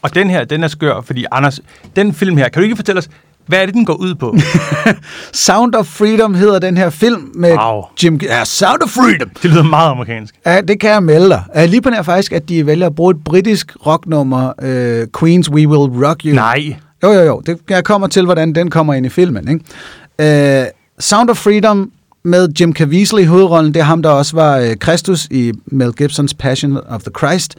Og 0.03 0.15
den 0.15 0.31
her, 0.31 0.45
den 0.45 0.63
er 0.65 0.69
skør, 0.69 1.01
fordi 1.01 1.25
Anders, 1.33 1.61
den 1.97 2.13
film 2.13 2.37
her, 2.37 2.49
kan 2.49 2.61
du 2.61 2.65
ikke 2.65 2.77
fortælle 2.77 2.99
os, 2.99 3.09
hvad 3.49 3.63
er 3.63 3.67
det, 3.67 3.75
den 3.75 3.85
går 3.85 3.95
ud 3.95 4.15
på? 4.15 4.37
Sound 5.33 5.75
of 5.75 5.87
Freedom 5.87 6.35
hedder 6.35 6.59
den 6.59 6.77
her 6.77 6.91
film 6.91 7.31
med 7.35 7.53
wow. 7.59 7.83
Jim... 8.05 8.21
Ja, 8.23 8.45
Sound 8.45 8.83
of 8.83 8.91
Freedom! 8.91 9.31
Det 9.43 9.51
lyder 9.51 9.63
meget 9.63 9.91
amerikansk. 9.91 10.35
Ja, 10.47 10.61
det 10.61 10.81
kan 10.81 10.91
jeg 10.91 11.03
melde 11.03 11.29
dig. 11.29 11.43
Jeg 11.55 11.69
lige 11.69 11.83
på 11.83 11.91
nær 11.91 12.03
faktisk, 12.03 12.33
at 12.33 12.49
de 12.49 12.67
vælger 12.67 12.87
at 12.87 12.95
bruge 12.95 13.11
et 13.11 13.25
britisk 13.25 13.77
rocknummer, 13.87 14.53
uh, 14.63 15.23
Queen's 15.23 15.51
We 15.51 15.69
Will 15.69 16.07
Rock 16.07 16.25
You. 16.25 16.35
Nej. 16.35 16.77
Jo, 17.03 17.13
jo, 17.13 17.21
jo. 17.21 17.43
Det, 17.47 17.59
jeg 17.69 17.85
kommer 17.85 18.07
til, 18.07 18.25
hvordan 18.25 18.55
den 18.55 18.71
kommer 18.71 18.95
ind 18.95 19.07
i 19.07 19.09
filmen. 19.09 19.49
Ikke? 19.49 20.63
Uh, 20.63 20.69
Sound 20.99 21.31
of 21.31 21.37
Freedom 21.37 21.91
med 22.25 22.49
Jim 22.61 22.75
Caviezel 22.75 23.19
i 23.19 23.25
hovedrollen, 23.25 23.75
det 23.75 23.81
er 23.81 23.85
ham, 23.85 24.03
der 24.03 24.11
også 24.11 24.37
var 24.37 24.61
uh, 24.61 24.67
Kristus 24.81 25.29
i 25.31 25.53
Mel 25.67 25.93
Gibsons 25.93 26.35
Passion 26.35 26.79
of 26.89 27.01
the 27.01 27.11
Christ, 27.19 27.57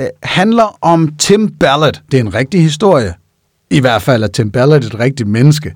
uh, 0.00 0.06
handler 0.22 0.78
om 0.80 1.12
Tim 1.18 1.48
Ballard. 1.60 2.00
Det 2.10 2.20
er 2.20 2.22
en 2.24 2.34
rigtig 2.34 2.62
historie 2.62 3.14
i 3.72 3.80
hvert 3.80 4.02
fald 4.02 4.22
er 4.22 4.28
Tim 4.28 4.50
Ballard 4.50 4.84
et 4.84 4.98
rigtigt 4.98 5.28
menneske, 5.28 5.74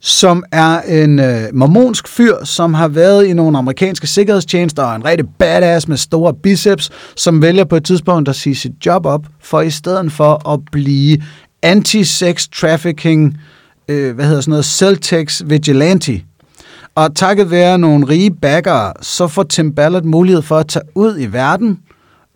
som 0.00 0.44
er 0.52 0.80
en 0.80 1.18
øh, 1.18 1.42
mormonsk 1.54 2.08
fyr, 2.08 2.44
som 2.44 2.74
har 2.74 2.88
været 2.88 3.26
i 3.26 3.32
nogle 3.32 3.58
amerikanske 3.58 4.06
sikkerhedstjenester 4.06 4.82
og 4.82 4.96
en 4.96 5.04
rigtig 5.04 5.26
badass 5.38 5.88
med 5.88 5.96
store 5.96 6.34
biceps, 6.34 6.90
som 7.16 7.42
vælger 7.42 7.64
på 7.64 7.76
et 7.76 7.84
tidspunkt 7.84 8.28
at 8.28 8.36
sige 8.36 8.54
sit 8.54 8.72
job 8.86 9.06
op, 9.06 9.26
for 9.40 9.60
i 9.60 9.70
stedet 9.70 10.12
for 10.12 10.48
at 10.48 10.60
blive 10.72 11.22
anti-sex 11.66 12.48
trafficking, 12.60 13.38
øh, 13.88 14.14
hvad 14.14 14.24
hedder 14.24 14.40
sådan 14.40 14.50
noget, 14.50 14.64
Celtex 14.64 15.42
vigilante. 15.46 16.20
Og 16.94 17.16
takket 17.16 17.50
være 17.50 17.78
nogle 17.78 18.08
rige 18.08 18.30
backere, 18.30 18.92
så 19.00 19.28
får 19.28 19.42
Tim 19.42 19.74
Ballard 19.74 20.04
mulighed 20.04 20.42
for 20.42 20.56
at 20.56 20.68
tage 20.68 20.84
ud 20.94 21.18
i 21.18 21.26
verden 21.26 21.78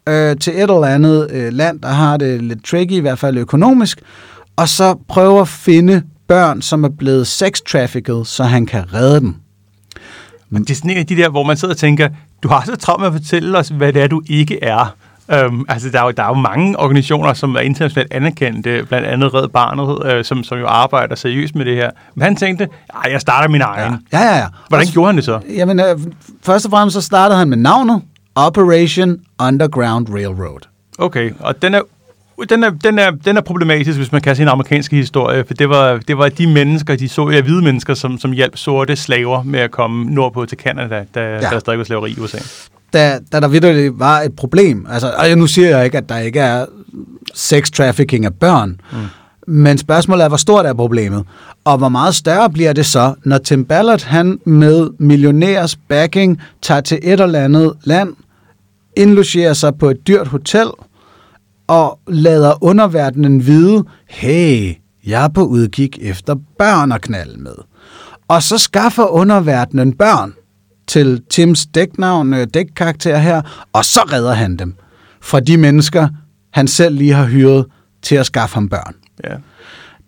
øh, 0.08 0.36
til 0.36 0.52
et 0.52 0.62
eller 0.62 0.84
andet 0.84 1.30
øh, 1.30 1.52
land, 1.52 1.80
der 1.80 1.88
har 1.88 2.16
det 2.16 2.42
lidt 2.42 2.64
tricky, 2.64 2.92
i 2.92 3.00
hvert 3.00 3.18
fald 3.18 3.38
økonomisk, 3.38 4.00
og 4.56 4.68
så 4.68 4.94
prøver 5.08 5.40
at 5.40 5.48
finde 5.48 6.02
børn, 6.28 6.62
som 6.62 6.84
er 6.84 6.88
blevet 6.88 7.26
sex-trafficked, 7.26 8.24
så 8.24 8.44
han 8.44 8.66
kan 8.66 8.94
redde 8.94 9.20
dem. 9.20 9.34
Men 10.50 10.62
det 10.62 10.70
er 10.70 10.74
sådan 10.74 10.90
en 10.90 10.96
af 10.96 11.06
de 11.06 11.16
der, 11.16 11.28
hvor 11.28 11.42
man 11.42 11.56
sidder 11.56 11.74
og 11.74 11.78
tænker, 11.78 12.08
du 12.42 12.48
har 12.48 12.62
så 12.64 12.76
travlt 12.76 13.00
med 13.00 13.06
at 13.06 13.12
fortælle 13.12 13.58
os, 13.58 13.68
hvad 13.68 13.92
det 13.92 14.02
er, 14.02 14.06
du 14.06 14.22
ikke 14.28 14.64
er. 14.64 14.94
Um, 15.46 15.66
altså, 15.68 15.90
der 15.90 16.00
er, 16.00 16.04
jo, 16.04 16.10
der 16.10 16.22
er 16.22 16.28
jo 16.28 16.34
mange 16.34 16.78
organisationer, 16.78 17.32
som 17.32 17.54
er 17.54 17.60
internationalt 17.60 18.12
anerkendte, 18.12 18.84
blandt 18.88 19.06
andet 19.06 19.34
Red 19.34 19.48
Barnet, 19.48 20.12
øh, 20.12 20.24
som, 20.24 20.44
som 20.44 20.58
jo 20.58 20.66
arbejder 20.66 21.14
seriøst 21.14 21.54
med 21.54 21.64
det 21.64 21.74
her. 21.74 21.90
Men 22.14 22.22
han 22.22 22.36
tænkte, 22.36 22.68
jeg 23.10 23.20
starter 23.20 23.48
min 23.48 23.60
egen. 23.60 24.06
Ja, 24.12 24.18
ja, 24.20 24.36
ja. 24.36 24.46
Hvordan 24.68 24.82
Også, 24.82 24.92
gjorde 24.92 25.08
han 25.08 25.16
det 25.16 25.24
så? 25.24 25.40
Jamen, 25.48 25.80
øh, 25.80 25.98
først 26.42 26.64
og 26.64 26.70
fremmest 26.70 26.94
så 26.94 27.00
startede 27.00 27.38
han 27.38 27.48
med 27.48 27.56
navnet 27.56 28.02
Operation 28.34 29.16
Underground 29.42 30.08
Railroad. 30.08 30.60
Okay, 30.98 31.32
og 31.40 31.62
den 31.62 31.74
er 31.74 31.80
den 32.44 32.64
er, 32.64 32.70
den, 32.70 32.98
er, 32.98 33.10
den 33.10 33.36
er 33.36 33.40
problematisk, 33.40 33.98
hvis 33.98 34.12
man 34.12 34.20
kan 34.20 34.36
se 34.36 34.42
en 34.42 34.48
amerikansk 34.48 34.92
historie, 34.92 35.44
for 35.46 35.54
det 35.54 35.68
var, 35.68 36.00
det 36.08 36.18
var 36.18 36.28
de 36.28 36.46
mennesker, 36.46 36.96
de 36.96 37.08
så, 37.08 37.30
ja, 37.30 37.40
hvide 37.40 37.62
mennesker, 37.62 37.94
som, 37.94 38.18
som 38.18 38.32
hjalp 38.32 38.56
sorte 38.56 38.96
slaver 38.96 39.42
med 39.42 39.60
at 39.60 39.70
komme 39.70 40.14
nordpå 40.14 40.46
til 40.46 40.58
Canada, 40.58 41.04
da 41.14 41.20
ja. 41.20 41.40
der 41.40 41.58
stadig 41.58 41.78
var 41.78 41.84
slaveri 41.84 42.10
i 42.10 42.20
USA. 42.20 42.38
Da, 42.92 43.18
da 43.32 43.40
der 43.40 43.48
videre 43.48 43.90
var 43.98 44.20
et 44.20 44.36
problem, 44.36 44.86
altså, 44.90 45.12
og 45.18 45.38
nu 45.38 45.46
siger 45.46 45.68
jeg 45.68 45.84
ikke, 45.84 45.98
at 45.98 46.08
der 46.08 46.18
ikke 46.18 46.40
er 46.40 46.66
sex 47.34 47.70
trafficking 47.70 48.24
af 48.24 48.34
børn, 48.34 48.80
mm. 48.92 48.98
men 49.54 49.78
spørgsmålet 49.78 50.24
er, 50.24 50.28
hvor 50.28 50.36
stort 50.36 50.66
er 50.66 50.74
problemet? 50.74 51.24
Og 51.64 51.78
hvor 51.78 51.88
meget 51.88 52.14
større 52.14 52.50
bliver 52.50 52.72
det 52.72 52.86
så, 52.86 53.14
når 53.24 53.38
Tim 53.38 53.64
Ballard, 53.64 54.04
han 54.04 54.38
med 54.44 54.90
millionærs 54.98 55.76
backing, 55.76 56.40
tager 56.62 56.80
til 56.80 56.98
et 57.02 57.20
eller 57.20 57.40
andet 57.40 57.72
land, 57.84 58.14
indlogerer 58.96 59.52
sig 59.52 59.74
på 59.74 59.90
et 59.90 60.06
dyrt 60.06 60.26
hotel, 60.26 60.66
og 61.66 61.98
lader 62.08 62.64
underverdenen 62.64 63.46
vide, 63.46 63.84
hey, 64.08 64.74
jeg 65.06 65.24
er 65.24 65.28
på 65.28 65.44
udkig 65.44 65.90
efter 66.00 66.34
børn 66.58 66.92
at 66.92 67.00
knalde 67.00 67.40
med. 67.40 67.54
Og 68.28 68.42
så 68.42 68.58
skaffer 68.58 69.06
underverdenen 69.06 69.92
børn 69.92 70.34
til 70.86 71.22
Tims 71.30 71.66
dæknavn, 71.66 72.34
øh, 72.34 72.46
dækkarakter 72.54 73.18
her, 73.18 73.66
og 73.72 73.84
så 73.84 74.00
redder 74.12 74.34
han 74.34 74.56
dem 74.56 74.74
fra 75.20 75.40
de 75.40 75.56
mennesker, 75.56 76.08
han 76.52 76.68
selv 76.68 76.96
lige 76.96 77.12
har 77.12 77.26
hyret 77.26 77.66
til 78.02 78.14
at 78.14 78.26
skaffe 78.26 78.54
ham 78.54 78.68
børn. 78.68 78.94
Ja. 79.24 79.34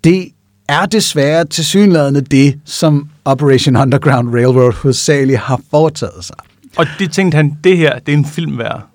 Det 0.05 0.29
er 0.69 0.87
desværre 0.87 1.45
til 1.45 1.65
synlædende 1.65 2.21
det, 2.21 2.61
som 2.65 3.09
Operation 3.25 3.77
Underground 3.77 4.35
Railroad 4.35 4.73
hovedsageligt 4.73 5.39
har 5.39 5.61
foretaget 5.71 6.25
sig. 6.25 6.37
Og 6.77 6.87
det 6.99 7.13
tænkte 7.13 7.37
han, 7.37 7.59
det 7.65 7.77
her, 7.77 7.99
det 7.99 8.15
er 8.15 8.17
en 8.17 8.25
film 8.25 8.59
værd. 8.59 8.87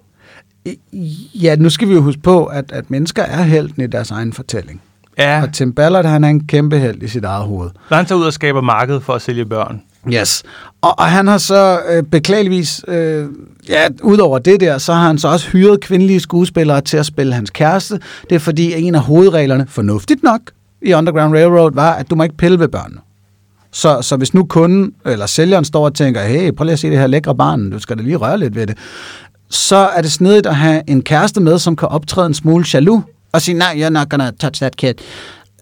Ja, 1.34 1.56
nu 1.56 1.69
skal 1.69 1.89
vi 1.89 1.93
jo 1.93 2.02
huske 2.02 2.21
på, 2.21 2.45
at, 2.45 2.71
at 2.71 2.91
mennesker 2.91 3.23
er 3.23 3.43
helten 3.43 3.84
i 3.84 3.88
deres 3.88 4.12
egen 4.12 4.34
fortælling. 4.34 4.82
Ja. 5.17 5.41
Og 5.41 5.54
Tim 5.54 5.73
Ballard, 5.73 6.06
han 6.06 6.23
er 6.23 6.30
en 6.30 6.47
kæmpe 6.47 6.78
held 6.78 7.04
i 7.04 7.08
sit 7.08 7.23
eget 7.23 7.45
hoved. 7.45 7.69
Så 7.89 7.95
han 7.95 8.06
tager 8.06 8.19
ud 8.19 8.26
og 8.26 8.34
skaber 8.34 8.62
marked 8.62 8.99
for 8.99 9.13
at 9.13 9.21
sælge 9.21 9.45
børn. 9.45 9.82
Yes. 10.13 10.43
Og, 10.82 10.99
og 10.99 11.06
han 11.06 11.28
har 11.28 11.38
så 11.38 11.80
øh, 11.89 12.04
beklageligvis, 12.04 12.86
øh, 12.88 13.26
ja, 13.69 13.88
udover 14.04 14.39
det 14.39 14.60
der, 14.60 14.78
så 14.78 14.93
har 14.93 15.08
han 15.08 15.17
så 15.17 15.28
også 15.28 15.49
hyret 15.49 15.80
kvindelige 15.80 16.19
skuespillere 16.19 16.82
til 16.82 16.97
at 16.97 17.06
spille 17.06 17.34
hans 17.34 17.49
kæreste. 17.49 17.99
Det 18.30 18.36
er 18.36 18.39
fordi, 18.39 18.73
en 18.73 18.95
af 18.95 19.02
hovedreglerne, 19.02 19.65
fornuftigt 19.69 20.23
nok, 20.23 20.41
i 20.82 20.93
Underground 20.93 21.34
Railroad, 21.34 21.71
var, 21.73 21.93
at 21.93 22.10
du 22.10 22.15
må 22.15 22.23
ikke 22.23 22.38
pille 22.38 22.60
ved 22.60 22.67
børnene. 22.67 23.02
Så, 23.71 24.02
så 24.02 24.15
hvis 24.17 24.34
nu 24.34 24.45
kunden 24.45 24.93
eller 25.06 25.26
sælgeren 25.26 25.65
står 25.65 25.86
og 25.86 25.93
tænker, 25.93 26.21
hey, 26.21 26.52
prøv 26.52 26.65
lige 26.65 26.73
at 26.73 26.80
se 26.80 26.89
det 26.89 26.99
her 26.99 27.08
lækre 27.08 27.36
barn, 27.36 27.71
du 27.71 27.80
skal 27.80 27.97
da 27.97 28.04
lige 28.04 28.15
røre 28.15 28.38
lidt 28.38 28.56
ved 28.56 28.67
det, 28.67 28.78
så 29.54 29.76
er 29.76 30.02
det 30.02 30.12
snedigt 30.12 30.46
at 30.46 30.56
have 30.56 30.82
en 30.88 31.02
kæreste 31.02 31.42
med, 31.42 31.60
som 31.60 31.76
kan 31.76 31.88
optræde 31.88 32.28
en 32.28 32.34
smule 32.34 32.66
jaloux, 32.74 33.04
og 33.34 33.42
sige, 33.42 33.58
nej, 33.58 33.74
you're 33.78 33.89
not 33.89 34.10
gonna 34.10 34.32
touch 34.39 34.62
that 34.62 34.76
kid. 34.76 34.94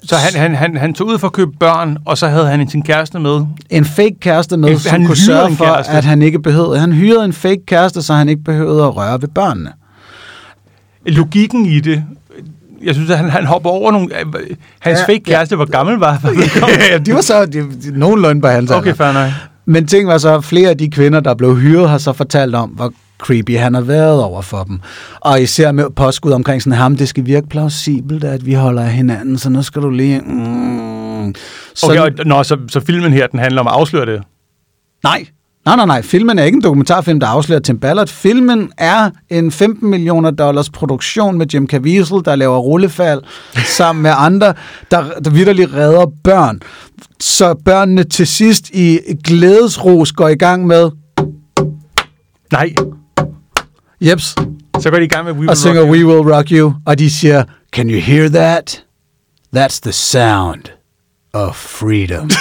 Så 0.04 0.16
han, 0.16 0.42
han, 0.42 0.56
han, 0.56 0.78
han 0.78 0.94
tog 0.94 1.08
ud 1.08 1.18
for 1.18 1.28
at 1.28 1.34
købe 1.34 1.52
børn, 1.60 1.98
og 2.06 2.18
så 2.18 2.28
havde 2.28 2.48
han 2.48 2.70
sin 2.70 2.84
kæreste 2.84 3.20
med? 3.20 3.46
En 3.70 3.86
fake 3.86 4.16
kæreste 4.22 4.58
med, 4.58 4.70
en, 4.70 4.80
som 4.80 4.92
han 4.92 5.06
kunne 5.06 5.18
sørge 5.18 5.56
for, 5.56 5.66
kæreste. 5.66 5.92
at 5.92 6.06
han 6.06 6.22
ikke 6.22 6.42
behøvede. 6.42 6.80
Han 6.80 6.92
hyrede 6.92 7.26
en 7.26 7.34
fake 7.34 7.66
kæreste, 7.66 8.02
så 8.02 8.14
han 8.14 8.30
ikke 8.30 8.44
behøvede 8.44 8.84
at 8.84 8.96
røre 8.96 9.22
ved 9.22 9.28
børnene. 9.28 9.72
Logikken 11.06 11.66
i 11.66 11.80
det, 11.80 12.04
jeg 12.84 12.96
synes, 12.96 13.10
at 13.10 13.18
han, 13.18 13.30
han 13.30 13.46
hopper 13.46 13.70
over 13.70 13.92
nogle... 13.92 14.10
Hans 14.80 15.00
Ja, 15.00 15.14
fake 15.14 15.24
kæreste, 15.24 15.54
ja. 15.54 15.56
hvor 15.56 15.66
gammel 15.72 15.96
var 15.96 16.14
han? 16.14 16.34
ja, 16.92 16.98
de 16.98 17.14
var 17.14 17.22
så 17.22 17.46
de, 17.46 17.60
de, 17.60 18.00
nogenlunde 18.00 18.42
på 18.42 18.48
hans 18.48 18.72
okay, 18.72 18.96
fair 18.96 19.12
nok. 19.12 19.30
Men 19.66 19.88
ting 19.88 20.08
var 20.08 20.18
så, 20.18 20.42
flere 20.42 20.70
af 20.70 20.78
de 20.78 20.90
kvinder, 20.90 21.20
der 21.20 21.34
blev 21.34 21.58
hyret, 21.58 21.90
har 21.90 21.98
så 21.98 22.14
fortalt 22.14 22.56
om, 22.56 22.70
hvor 22.70 22.94
creepy 23.22 23.58
han 23.58 23.74
har 23.74 23.82
været 23.82 24.24
over 24.24 24.42
for 24.42 24.64
dem. 24.64 24.80
Og 25.20 25.42
især 25.42 25.72
med 25.72 25.86
påskud 25.96 26.32
omkring 26.32 26.62
sådan 26.62 26.78
ham, 26.78 26.96
det 26.96 27.08
skal 27.08 27.26
virke 27.26 27.48
plausibelt, 27.48 28.24
at 28.24 28.46
vi 28.46 28.54
holder 28.54 28.82
af 28.82 28.92
hinanden, 28.92 29.38
så 29.38 29.50
nu 29.50 29.62
skal 29.64 29.82
du 29.82 29.90
lige... 29.90 30.22
Mm. 30.22 31.36
Så, 31.76 31.86
Okay, 31.86 32.00
og, 32.00 32.26
nå, 32.26 32.44
så, 32.44 32.58
så 32.70 32.80
filmen 32.80 33.14
her, 33.14 33.28
den 33.28 33.40
handler 33.40 33.62
om 33.62 33.68
at 33.68 33.74
afsløre 33.74 34.06
det. 34.06 34.24
Nej. 35.04 35.26
Nej, 35.66 35.76
nej, 35.76 35.86
nej. 35.86 36.02
Filmen 36.02 36.40
er 36.40 36.44
ikke 36.44 36.56
en 36.56 36.62
dokumentarfilm, 36.62 37.20
der 37.20 37.28
afslører 37.28 37.60
Tim 37.60 37.80
Ballard. 37.80 38.08
Filmen 38.08 38.72
er 38.78 39.10
en 39.30 39.52
15 39.52 39.90
millioner 39.90 40.32
dollars 40.32 40.70
produktion 40.70 41.38
med 41.38 41.48
Jim 41.54 41.68
Caviezel, 41.68 42.22
der 42.26 42.36
laver 42.36 42.58
rullefald 42.58 43.22
sammen 43.78 44.04
med 44.04 44.12
andre, 44.18 44.54
der, 44.92 45.04
der 45.26 45.30
vidderligt 45.30 45.74
redder 45.74 46.06
børn. 46.24 46.62
Så 47.20 47.54
børnene 47.66 48.04
til 48.04 48.28
sidst 48.28 48.70
i 48.70 49.00
glædesros 49.24 50.12
går 50.12 50.28
i 50.28 50.36
gang 50.36 50.68
med, 50.68 50.90
Nej, 52.52 52.74
jeps, 54.02 54.36
så 54.80 54.90
går 54.90 54.98
de 54.98 55.04
i 55.04 55.08
gang 55.08 55.26
med 55.26 55.34
We 55.34 55.40
Will 55.40 55.50
og 55.50 55.58
synger 55.58 55.82
Rock 55.82 55.90
You. 56.00 56.10
We 56.10 56.16
Will 56.16 56.34
Rock 56.34 56.52
You, 56.52 56.74
og 56.86 57.00
de 57.00 57.10
siger, 57.10 57.44
Can 57.74 57.90
you 57.90 58.00
hear 58.00 58.30
that? 58.30 58.84
That's 59.56 59.80
the 59.84 59.92
sound 59.92 60.81
of 61.34 61.56
freedom. 61.56 62.30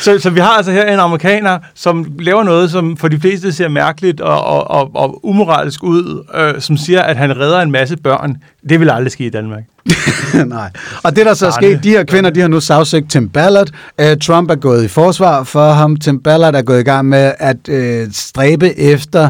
Så, 0.00 0.18
så 0.18 0.30
vi 0.30 0.40
har 0.40 0.48
altså 0.48 0.72
her 0.72 0.92
en 0.92 0.98
amerikaner, 0.98 1.58
som 1.74 2.06
laver 2.18 2.42
noget, 2.42 2.70
som 2.70 2.96
for 2.96 3.08
de 3.08 3.20
fleste 3.20 3.52
ser 3.52 3.68
mærkeligt 3.68 4.20
og, 4.20 4.44
og, 4.44 4.70
og, 4.70 4.90
og 4.94 5.26
umoralsk 5.26 5.82
ud, 5.82 6.24
øh, 6.34 6.60
som 6.60 6.76
siger, 6.76 7.02
at 7.02 7.16
han 7.16 7.36
redder 7.36 7.60
en 7.60 7.70
masse 7.70 7.96
børn. 7.96 8.36
Det 8.68 8.80
vil 8.80 8.90
aldrig 8.90 9.12
ske 9.12 9.26
i 9.26 9.30
Danmark. 9.30 9.62
Nej. 10.46 10.70
Og 11.02 11.16
det, 11.16 11.26
der 11.26 11.34
så 11.34 11.46
er 11.46 11.50
sket, 11.50 11.84
de 11.84 11.90
her 11.90 12.04
kvinder, 12.04 12.30
de 12.30 12.40
har 12.40 12.48
nu 12.48 12.60
sagsøgt 12.60 13.10
Tim 13.10 13.28
Ballard. 13.28 13.68
Uh, 14.02 14.18
Trump 14.22 14.50
er 14.50 14.54
gået 14.54 14.84
i 14.84 14.88
forsvar 14.88 15.42
for 15.42 15.72
ham. 15.72 15.96
Tim 15.96 16.22
Ballard 16.22 16.54
er 16.54 16.62
gået 16.62 16.80
i 16.80 16.82
gang 16.82 17.08
med 17.08 17.32
at 17.38 17.68
uh, 17.68 18.12
stræbe 18.12 18.78
efter 18.78 19.28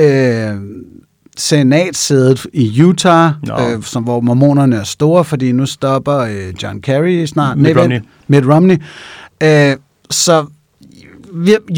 uh, 0.00 0.04
senatsædet 1.36 2.46
i 2.52 2.82
Utah, 2.82 3.30
Nå. 3.46 3.54
uh, 3.54 3.84
som, 3.84 4.02
hvor 4.02 4.20
mormonerne 4.20 4.76
er 4.76 4.84
store, 4.84 5.24
fordi 5.24 5.52
nu 5.52 5.66
stopper 5.66 6.22
uh, 6.22 6.62
John 6.62 6.80
Kerry 6.80 7.26
snart. 7.26 7.58
Mitt 7.58 7.78
Romney. 7.78 8.00
Mitt 8.26 8.46
Romney. 8.46 8.76
Uh, 9.44 9.80
så 10.10 10.46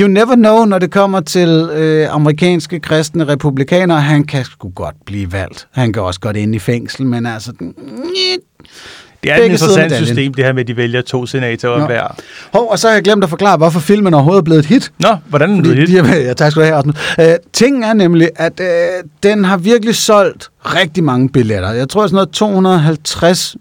you 0.00 0.08
never 0.08 0.34
know, 0.34 0.64
når 0.64 0.78
det 0.78 0.90
kommer 0.90 1.20
til 1.20 1.48
øh, 1.48 2.14
amerikanske 2.14 2.80
kristne 2.80 3.28
republikanere. 3.28 4.00
Han 4.00 4.24
kan 4.24 4.44
sgu 4.44 4.70
godt 4.70 4.96
blive 5.06 5.32
valgt. 5.32 5.68
Han 5.70 5.92
kan 5.92 6.02
også 6.02 6.20
godt 6.20 6.36
ind 6.36 6.54
i 6.54 6.58
fængsel, 6.58 7.06
men 7.06 7.26
altså... 7.26 7.52
Det 9.24 9.32
er 9.32 9.36
et 9.36 9.50
interessant 9.50 9.92
system, 9.92 10.34
det 10.34 10.44
her 10.44 10.52
med, 10.52 10.60
at 10.60 10.68
de 10.68 10.76
vælger 10.76 11.02
to 11.02 11.26
senatorer 11.26 11.78
Nå. 11.78 11.86
hver. 11.86 12.16
Hov, 12.52 12.70
og 12.70 12.78
så 12.78 12.88
har 12.88 12.94
jeg 12.94 13.02
glemt 13.04 13.24
at 13.24 13.30
forklare, 13.30 13.56
hvorfor 13.56 13.80
filmen 13.80 14.14
overhovedet 14.14 14.40
er 14.40 14.44
blevet 14.44 14.58
et 14.60 14.66
hit. 14.66 14.92
Nå, 14.98 15.16
hvordan 15.26 15.50
er 15.50 15.56
det 15.56 15.66
Fordi, 15.66 15.80
hit? 15.80 16.04
de, 16.04 16.22
ja, 16.26 16.32
tak 16.32 16.50
skal 16.50 16.60
du 16.62 16.66
have, 16.66 16.76
Rasmus. 16.76 16.96
Uh, 17.18 17.24
tingen 17.52 17.84
er 17.84 17.92
nemlig, 17.92 18.28
at 18.36 18.60
uh, 18.60 18.66
den 19.22 19.44
har 19.44 19.56
virkelig 19.56 19.94
solgt 19.94 20.50
rigtig 20.64 21.04
mange 21.04 21.28
billetter. 21.28 21.70
Jeg 21.72 21.88
tror, 21.88 22.06
sådan 22.06 22.14
noget 22.14 22.30
250 22.30 23.56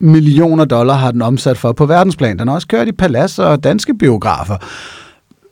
millioner 0.00 0.64
dollar 0.64 0.94
har 0.94 1.10
den 1.10 1.22
omsat 1.22 1.58
for 1.58 1.72
på 1.72 1.86
verdensplan. 1.86 2.38
Den 2.38 2.48
har 2.48 2.54
også 2.54 2.68
kørt 2.68 2.88
i 2.88 2.92
paladser 2.92 3.44
og 3.44 3.64
danske 3.64 3.94
biografer. 3.94 4.56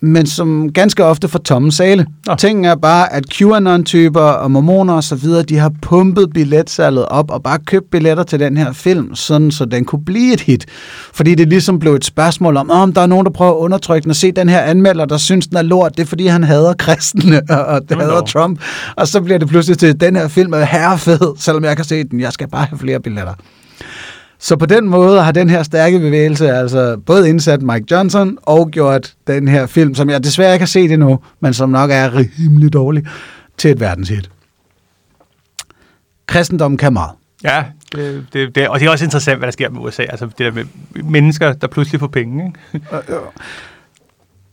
Men 0.00 0.26
som 0.26 0.72
ganske 0.72 1.04
ofte 1.04 1.28
for 1.28 1.38
tomme 1.38 1.72
sale. 1.72 2.06
Nå. 2.26 2.34
Tingen 2.34 2.64
er 2.64 2.74
bare, 2.74 3.12
at 3.12 3.24
QAnon-typer 3.34 4.20
og 4.20 4.50
mormoner 4.50 4.94
og 4.94 5.04
så 5.04 5.14
videre, 5.14 5.42
de 5.42 5.56
har 5.56 5.72
pumpet 5.82 6.30
billetsalget 6.34 7.06
op 7.06 7.30
og 7.30 7.42
bare 7.42 7.58
købt 7.66 7.90
billetter 7.90 8.22
til 8.22 8.40
den 8.40 8.56
her 8.56 8.72
film, 8.72 9.14
sådan 9.14 9.50
så 9.50 9.64
den 9.64 9.84
kunne 9.84 10.04
blive 10.04 10.32
et 10.32 10.40
hit. 10.40 10.66
Fordi 11.12 11.34
det 11.34 11.48
ligesom 11.48 11.78
blev 11.78 11.94
et 11.94 12.04
spørgsmål 12.04 12.56
om, 12.56 12.70
om 12.70 12.92
der 12.92 13.00
er 13.00 13.06
nogen, 13.06 13.24
der 13.24 13.32
prøver 13.32 13.52
at 13.52 13.56
undertrykke 13.56 14.02
den, 14.02 14.10
og 14.10 14.16
se 14.16 14.32
den 14.32 14.48
her 14.48 14.60
anmelder, 14.60 15.04
der 15.04 15.16
synes, 15.16 15.46
den 15.46 15.56
er 15.56 15.62
lort. 15.62 15.96
Det 15.96 16.02
er, 16.02 16.06
fordi 16.06 16.26
han 16.26 16.44
hader 16.44 16.74
kristne 16.74 17.42
og, 17.50 17.64
og 17.64 17.82
Jamen 17.90 18.04
hader 18.04 18.18
dog. 18.18 18.28
Trump. 18.28 18.60
Og 18.96 19.08
så 19.08 19.20
bliver 19.20 19.38
det 19.38 19.48
pludselig 19.48 19.78
til, 19.78 20.00
den 20.00 20.16
her 20.16 20.28
film 20.28 20.52
er 20.52 20.64
herrefed, 20.64 21.36
selvom 21.38 21.64
jeg 21.64 21.76
kan 21.76 21.84
se 21.84 22.04
den. 22.04 22.20
Jeg 22.20 22.32
skal 22.32 22.48
bare 22.48 22.64
have 22.64 22.78
flere 22.78 23.00
billetter. 23.00 23.34
Så 24.38 24.56
på 24.56 24.66
den 24.66 24.88
måde 24.88 25.22
har 25.22 25.32
den 25.32 25.50
her 25.50 25.62
stærke 25.62 25.98
bevægelse 25.98 26.50
altså 26.52 26.96
både 27.06 27.28
indsat 27.28 27.62
Mike 27.62 27.86
Johnson 27.90 28.38
og 28.42 28.70
gjort 28.70 29.14
den 29.26 29.48
her 29.48 29.66
film, 29.66 29.94
som 29.94 30.10
jeg 30.10 30.24
desværre 30.24 30.52
ikke 30.52 30.62
har 30.62 30.66
set 30.66 30.92
endnu, 30.92 31.18
men 31.40 31.54
som 31.54 31.70
nok 31.70 31.90
er 31.90 32.10
rimelig 32.14 32.72
dårlig, 32.72 33.06
til 33.56 33.70
et 33.70 33.80
verdenshit. 33.80 34.30
Kristendom 36.26 36.76
kan 36.76 36.92
meget. 36.92 37.10
Ja, 37.44 37.64
det, 37.94 38.26
det, 38.32 38.54
det, 38.54 38.68
og 38.68 38.80
det 38.80 38.86
er 38.86 38.90
også 38.90 39.04
interessant, 39.04 39.38
hvad 39.38 39.46
der 39.46 39.52
sker 39.52 39.70
med 39.70 39.80
USA. 39.80 40.02
Altså 40.02 40.26
det 40.26 40.38
der 40.38 40.52
med 40.52 40.64
mennesker, 40.94 41.52
der 41.52 41.66
pludselig 41.66 42.00
får 42.00 42.06
penge. 42.06 42.46
Ikke? 42.74 42.86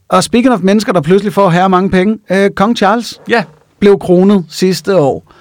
Og 0.10 0.24
speaking 0.24 0.54
of 0.54 0.60
mennesker, 0.64 0.94
der 0.94 1.02
pludselig 1.02 1.34
får 1.34 1.50
her 1.50 1.68
mange 1.68 1.90
penge, 1.90 2.20
øh, 2.32 2.50
Kong 2.50 2.78
Charles 2.78 3.22
Ja, 3.30 3.44
blev 3.80 4.00
kronet 4.00 4.46
sidste 4.50 4.98
år. 5.00 5.34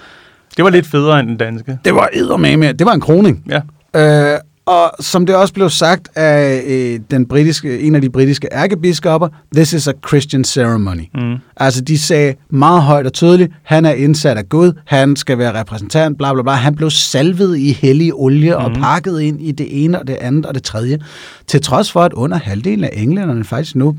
det 0.57 0.63
var 0.63 0.69
lidt 0.69 0.87
federe 0.87 1.19
end 1.19 1.27
den 1.27 1.37
danske. 1.37 1.79
Det 1.85 1.95
var 1.95 2.09
eddermame, 2.13 2.71
det 2.71 2.85
var 2.85 2.93
en 2.93 3.01
kroning. 3.01 3.43
Ja. 3.49 3.61
Øh, 3.95 4.39
og 4.65 4.91
som 4.99 5.25
det 5.25 5.35
også 5.35 5.53
blev 5.53 5.69
sagt 5.69 6.09
af 6.17 6.63
øh, 6.67 6.99
den 7.11 7.25
britiske, 7.25 7.79
en 7.79 7.95
af 7.95 8.01
de 8.01 8.09
britiske 8.09 8.47
ærkebiskopper, 8.51 9.27
this 9.55 9.73
is 9.73 9.87
a 9.87 9.91
Christian 10.07 10.43
ceremony. 10.43 11.01
Mm. 11.13 11.35
Altså, 11.57 11.81
de 11.81 11.97
sagde 11.99 12.35
meget 12.49 12.81
højt 12.81 13.05
og 13.05 13.13
tydeligt, 13.13 13.51
han 13.63 13.85
er 13.85 13.91
indsat 13.91 14.37
af 14.37 14.49
Gud, 14.49 14.73
han 14.85 15.15
skal 15.15 15.37
være 15.37 15.59
repræsentant, 15.59 16.17
bla 16.17 16.33
bla 16.33 16.41
bla. 16.43 16.51
Han 16.51 16.75
blev 16.75 16.89
salvet 16.89 17.57
i 17.57 17.71
hellig 17.71 18.13
olie 18.13 18.57
mm. 18.57 18.65
og 18.65 18.71
pakket 18.71 19.21
ind 19.21 19.41
i 19.41 19.51
det 19.51 19.83
ene 19.83 19.99
og 19.99 20.07
det 20.07 20.13
andet 20.21 20.45
og 20.45 20.55
det 20.55 20.63
tredje, 20.63 20.99
til 21.47 21.61
trods 21.61 21.91
for, 21.91 22.01
at 22.01 22.13
under 22.13 22.37
halvdelen 22.37 22.83
af 22.83 22.91
englænderne 22.93 23.43
faktisk 23.43 23.75
nu 23.75 23.97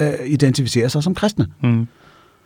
øh, 0.00 0.12
identificerer 0.26 0.88
sig 0.88 1.02
som 1.02 1.14
kristne. 1.14 1.46
Mm. 1.62 1.86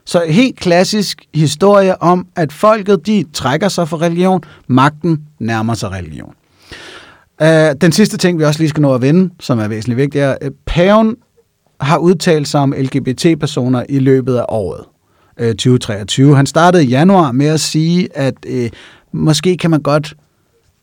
Så 0.05 0.25
helt 0.29 0.57
klassisk 0.57 1.23
historie 1.35 2.03
om, 2.03 2.27
at 2.37 2.53
folket, 2.53 3.07
de 3.07 3.25
trækker 3.33 3.69
sig 3.69 3.89
for 3.89 4.03
religion, 4.03 4.41
magten 4.67 5.23
nærmer 5.39 5.75
sig 5.75 5.91
religion. 5.91 6.35
Uh, 7.43 7.49
den 7.81 7.93
sidste 7.93 8.17
ting, 8.17 8.39
vi 8.39 8.45
også 8.45 8.61
lige 8.61 8.69
skal 8.69 8.81
nå 8.81 8.95
at 8.95 9.03
vende, 9.03 9.31
som 9.41 9.59
er 9.59 9.69
væsentligt 9.69 9.97
vigtigt, 9.97 10.25
er, 10.25 10.37
at 10.41 10.53
paven 10.67 11.17
har 11.81 11.99
udtalt 11.99 12.49
sig 12.49 12.61
om 12.61 12.75
LGBT-personer 12.79 13.85
i 13.89 13.99
løbet 13.99 14.37
af 14.37 14.45
året 14.49 14.85
uh, 15.41 15.47
2023. 15.47 16.37
Han 16.37 16.47
startede 16.47 16.85
i 16.85 16.89
januar 16.89 17.33
med 17.33 17.47
at 17.47 17.61
sige, 17.61 18.09
at 18.15 18.35
uh, 18.51 18.67
måske 19.13 19.57
kan 19.57 19.71
man 19.71 19.83
godt, 19.83 20.15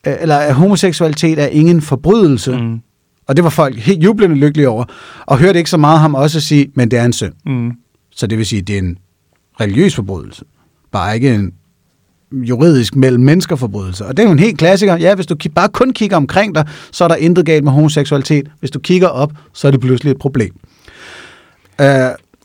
uh, 0.07 0.13
eller 0.21 0.35
at 0.35 0.55
homoseksualitet 0.55 1.39
er 1.39 1.47
ingen 1.47 1.81
forbrydelse. 1.81 2.51
Mm. 2.57 2.79
og 3.27 3.35
det 3.35 3.43
var 3.43 3.49
folk 3.49 3.79
helt 3.79 4.03
jublende 4.03 4.35
lykkelige 4.35 4.69
over, 4.69 4.85
og 5.25 5.37
hørte 5.37 5.59
ikke 5.59 5.69
så 5.69 5.77
meget 5.77 5.99
ham 5.99 6.15
også 6.15 6.41
sige, 6.41 6.71
men 6.75 6.91
det 6.91 6.99
er 6.99 7.05
en 7.05 7.13
synd. 7.13 7.33
Mm. 7.45 7.71
Så 8.11 8.27
det 8.27 8.37
vil 8.37 8.45
sige, 8.45 8.59
at 8.59 8.67
det 8.67 8.75
er 8.75 8.79
en 8.79 8.97
religiøs 9.61 9.95
forbrydelse. 9.95 10.45
Bare 10.91 11.15
ikke 11.15 11.35
en 11.35 11.53
juridisk 12.33 12.95
mellem 12.95 13.23
menneskerforbrydelser. 13.23 14.05
Og 14.05 14.17
det 14.17 14.23
er 14.23 14.27
jo 14.27 14.31
en 14.33 14.39
helt 14.39 14.57
klassiker. 14.57 14.97
Ja, 14.97 15.15
hvis 15.15 15.25
du 15.25 15.35
bare 15.55 15.69
kun 15.69 15.93
kigger 15.93 16.17
omkring 16.17 16.55
dig, 16.55 16.67
så 16.91 17.03
er 17.03 17.07
der 17.07 17.15
intet 17.15 17.45
galt 17.45 17.63
med 17.63 17.71
homoseksualitet. 17.71 18.47
Hvis 18.59 18.71
du 18.71 18.79
kigger 18.79 19.07
op, 19.07 19.31
så 19.53 19.67
er 19.67 19.71
det 19.71 19.79
pludselig 19.79 20.11
et 20.11 20.19
problem. 20.19 20.53
Uh, 21.79 21.85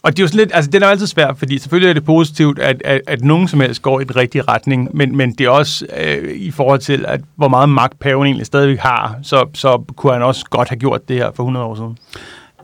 Og 0.02 0.12
det 0.12 0.18
er 0.18 0.22
jo 0.22 0.28
sådan 0.28 0.38
lidt, 0.38 0.50
altså 0.54 0.70
det 0.70 0.82
er 0.82 0.86
jo 0.86 0.90
altid 0.90 1.06
svært, 1.06 1.38
fordi 1.38 1.58
selvfølgelig 1.58 1.88
er 1.88 1.94
det 1.94 2.04
positivt, 2.04 2.58
at, 2.58 2.82
at, 2.84 3.00
at 3.06 3.24
nogen 3.24 3.48
som 3.48 3.60
helst 3.60 3.82
går 3.82 4.00
i 4.00 4.04
den 4.04 4.16
rigtige 4.16 4.42
retning, 4.42 4.88
men, 4.94 5.16
men 5.16 5.32
det 5.32 5.46
er 5.46 5.50
også 5.50 5.86
øh, 5.96 6.36
i 6.36 6.50
forhold 6.50 6.80
til, 6.80 7.04
at 7.08 7.20
hvor 7.36 7.48
meget 7.48 7.68
magt 7.68 7.98
paven 7.98 8.26
egentlig 8.26 8.46
stadigvæk 8.46 8.78
har, 8.78 9.16
så, 9.22 9.46
så 9.54 9.82
kunne 9.96 10.12
han 10.12 10.22
også 10.22 10.44
godt 10.50 10.68
have 10.68 10.78
gjort 10.78 11.08
det 11.08 11.16
her 11.16 11.30
for 11.34 11.42
100 11.42 11.66
år 11.66 11.74
siden. 11.74 11.98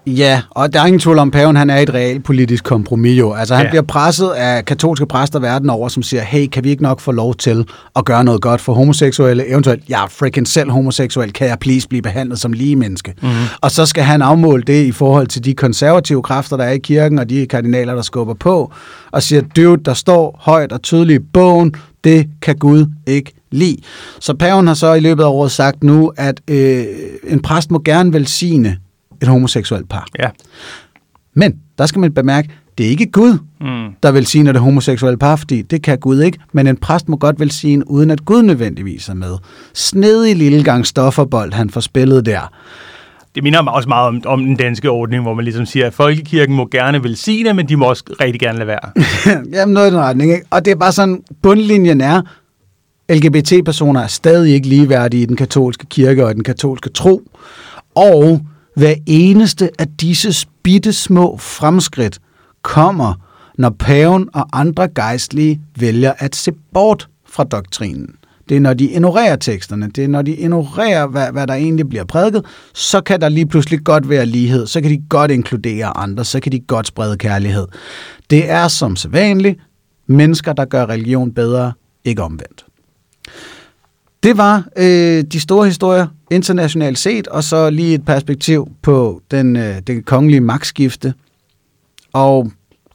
Ja, 0.07 0.43
og 0.51 0.73
der 0.73 0.81
er 0.81 0.87
ingen 0.87 1.01
tvivl 1.01 1.19
om, 1.19 1.31
paven 1.31 1.57
han 1.57 1.71
er 1.71 1.79
et 1.79 1.95
reelt 1.95 2.25
politisk 2.25 2.65
kompromis 2.65 3.19
jo. 3.19 3.33
Altså 3.33 3.55
han. 3.55 3.65
Ja. 3.65 3.71
bliver 3.71 3.83
presset 3.83 4.29
af 4.29 4.65
katolske 4.65 5.07
præster 5.07 5.39
verden 5.39 5.71
over, 5.71 5.89
som 5.89 6.03
siger, 6.03 6.23
hey, 6.23 6.47
kan 6.47 6.65
vi 6.65 6.71
ikke 6.71 6.83
nok 6.83 7.01
få 7.01 7.13
lov 7.13 7.35
til 7.35 7.67
at 7.97 8.05
gøre 8.05 8.25
noget 8.25 8.41
godt 8.41 8.61
for 8.61 8.73
homoseksuelle? 8.73 9.49
Eventuelt, 9.49 9.83
jeg 9.89 10.05
er 10.05 10.09
freaking 10.11 10.49
selv 10.49 10.71
homoseksuel, 10.71 11.33
kan 11.33 11.49
jeg 11.49 11.59
please 11.59 11.89
blive 11.89 12.03
behandlet 12.03 12.39
som 12.39 12.53
lige 12.53 12.77
menneske? 12.77 13.15
Mm-hmm. 13.23 13.37
Og 13.61 13.71
så 13.71 13.87
skal 13.87 14.05
han 14.05 14.23
afmåle 14.23 14.63
det 14.63 14.85
i 14.85 14.93
forhold 14.93 15.27
til 15.27 15.45
de 15.45 15.55
konservative 15.55 16.23
kræfter, 16.23 16.57
der 16.57 16.65
er 16.65 16.73
i 16.73 16.79
kirken, 16.79 17.19
og 17.19 17.31
de 17.31 17.47
kardinaler, 17.47 17.95
der 17.95 18.03
skubber 18.03 18.35
på, 18.35 18.73
og 19.11 19.23
siger, 19.23 19.43
dude, 19.57 19.83
der 19.85 19.95
står 19.95 20.39
højt 20.41 20.73
og 20.73 20.83
tydeligt 20.83 21.23
i 21.23 21.27
bogen, 21.33 21.75
det 22.05 22.29
kan 22.43 22.57
Gud 22.57 22.87
ikke 23.07 23.33
lide. 23.53 23.77
Så 24.21 24.35
paven 24.35 24.67
har 24.67 24.75
så 24.75 24.93
i 24.93 25.01
løbet 25.01 25.23
af 25.23 25.29
året 25.29 25.51
sagt 25.51 25.85
nu, 25.85 26.13
at 26.17 26.41
øh, 26.49 26.85
en 27.27 27.43
præst 27.43 27.71
må 27.71 27.83
gerne 27.85 28.13
velsigne 28.13 28.77
et 29.23 29.29
homoseksuelt 29.29 29.89
par. 29.89 30.07
Ja. 30.19 30.29
Men 31.35 31.55
der 31.79 31.87
skal 31.87 32.01
man 32.01 32.13
bemærke, 32.15 32.49
det 32.79 32.87
er 32.87 32.91
ikke 32.91 33.07
Gud, 33.07 33.39
Mm. 33.61 33.89
der 34.03 34.11
velsigner 34.11 34.53
det 34.53 34.61
homoseksuelle 34.61 35.19
par, 35.19 35.37
fordi 35.37 35.63
det 35.63 35.83
kan 35.83 35.99
Gud 35.99 36.21
ikke, 36.21 36.39
men 36.53 36.67
en 36.67 36.77
præst 36.77 37.09
må 37.09 37.17
godt 37.17 37.41
velsigne, 37.41 37.91
uden 37.91 38.11
at 38.11 38.25
Gud 38.25 38.43
nødvendigvis 38.43 39.09
er 39.09 39.15
med. 39.15 39.37
Snedig 39.75 40.37
lille 40.37 40.65
gang 40.65 40.87
stofferbold, 40.87 41.53
han 41.53 41.71
får 41.71 41.81
spillet 41.81 42.27
der. 42.27 42.53
Det 43.35 43.43
minder 43.43 43.63
mig 43.63 43.73
også 43.73 43.89
meget 43.89 44.09
om, 44.09 44.23
om 44.27 44.45
den 44.45 44.57
danske 44.57 44.91
ordning, 44.91 45.23
hvor 45.23 45.35
man 45.35 45.45
ligesom 45.45 45.67
siger, 45.67 45.87
at 45.87 45.95
folkekirken 45.95 46.57
må 46.57 46.69
gerne 46.71 47.03
velsigne, 47.03 47.53
men 47.53 47.69
de 47.69 47.77
må 47.77 47.85
også 47.85 48.05
rigtig 48.21 48.41
gerne 48.41 48.59
lade 48.59 48.67
være. 48.67 48.91
Jamen 49.59 49.75
noget 49.75 49.89
i 49.89 49.91
den 49.95 50.01
retning, 50.01 50.33
ikke? 50.33 50.45
Og 50.51 50.65
det 50.65 50.71
er 50.71 50.75
bare 50.77 50.93
sådan, 50.93 51.23
bundlinjen 51.43 52.01
er, 52.01 52.23
LGBT-personer 53.11 54.01
er 54.01 54.07
stadig 54.07 54.55
ikke 54.55 54.69
ligeværdige 54.69 55.23
i 55.23 55.27
den 55.27 55.37
katolske 55.37 55.87
kirke 55.87 56.25
og 56.25 56.31
i 56.31 56.35
den 56.35 56.45
katolske 56.45 56.91
tro. 56.91 57.23
Og 57.95 58.41
hver 58.77 58.95
eneste 59.07 59.71
af 59.79 59.89
disse 60.01 60.47
bitte 60.63 60.93
små 60.93 61.37
fremskridt 61.37 62.19
kommer, 62.63 63.15
når 63.59 63.71
paven 63.71 64.29
og 64.35 64.49
andre 64.53 64.89
gejstlige 64.89 65.61
vælger 65.79 66.13
at 66.19 66.37
se 66.37 66.53
bort 66.75 67.09
fra 67.27 67.45
doktrinen. 67.45 68.15
Det 68.49 68.57
er, 68.57 68.61
når 68.61 68.75
de 68.75 68.85
ignorerer 68.85 69.37
teksterne. 69.37 69.91
Det 69.91 70.05
er, 70.05 70.09
når 70.09 70.23
de 70.23 70.35
ignorerer, 70.35 71.07
hvad, 71.07 71.33
hvad 71.33 71.47
der 71.47 71.55
egentlig 71.55 71.89
bliver 71.89 72.05
prædiket, 72.05 72.45
så 72.75 73.01
kan 73.01 73.21
der 73.21 73.29
lige 73.29 73.47
pludselig 73.47 73.85
godt 73.85 74.09
være 74.09 74.27
lighed. 74.27 74.67
Så 74.67 74.81
kan 74.81 74.91
de 74.91 75.03
godt 75.09 75.31
inkludere 75.31 75.97
andre. 75.97 76.25
Så 76.25 76.41
kan 76.41 76.53
de 76.53 76.61
godt 76.61 76.87
sprede 76.87 77.17
kærlighed. 77.17 77.67
Det 78.31 78.51
er 78.51 78.69
som 78.69 78.97
sædvanligt 78.97 79.61
mennesker, 80.07 80.53
der 80.53 80.65
gør 80.65 80.87
religion 80.87 81.33
bedre, 81.33 81.73
ikke 82.05 82.23
omvendt. 82.23 82.65
Det 84.23 84.37
var 84.37 84.65
øh, 84.77 85.25
de 85.33 85.41
store 85.41 85.67
historier 85.67 86.07
internationalt 86.31 86.99
set, 86.99 87.29
og 87.29 87.45
så 87.45 87.71
lige 87.71 87.95
et 87.95 88.05
perspektiv 88.05 88.69
på 88.83 89.21
den, 89.31 89.57
øh, 89.57 89.75
den 89.87 90.03
kongelige 90.03 90.41
magtskifte. 90.41 91.15
Og 92.13 92.53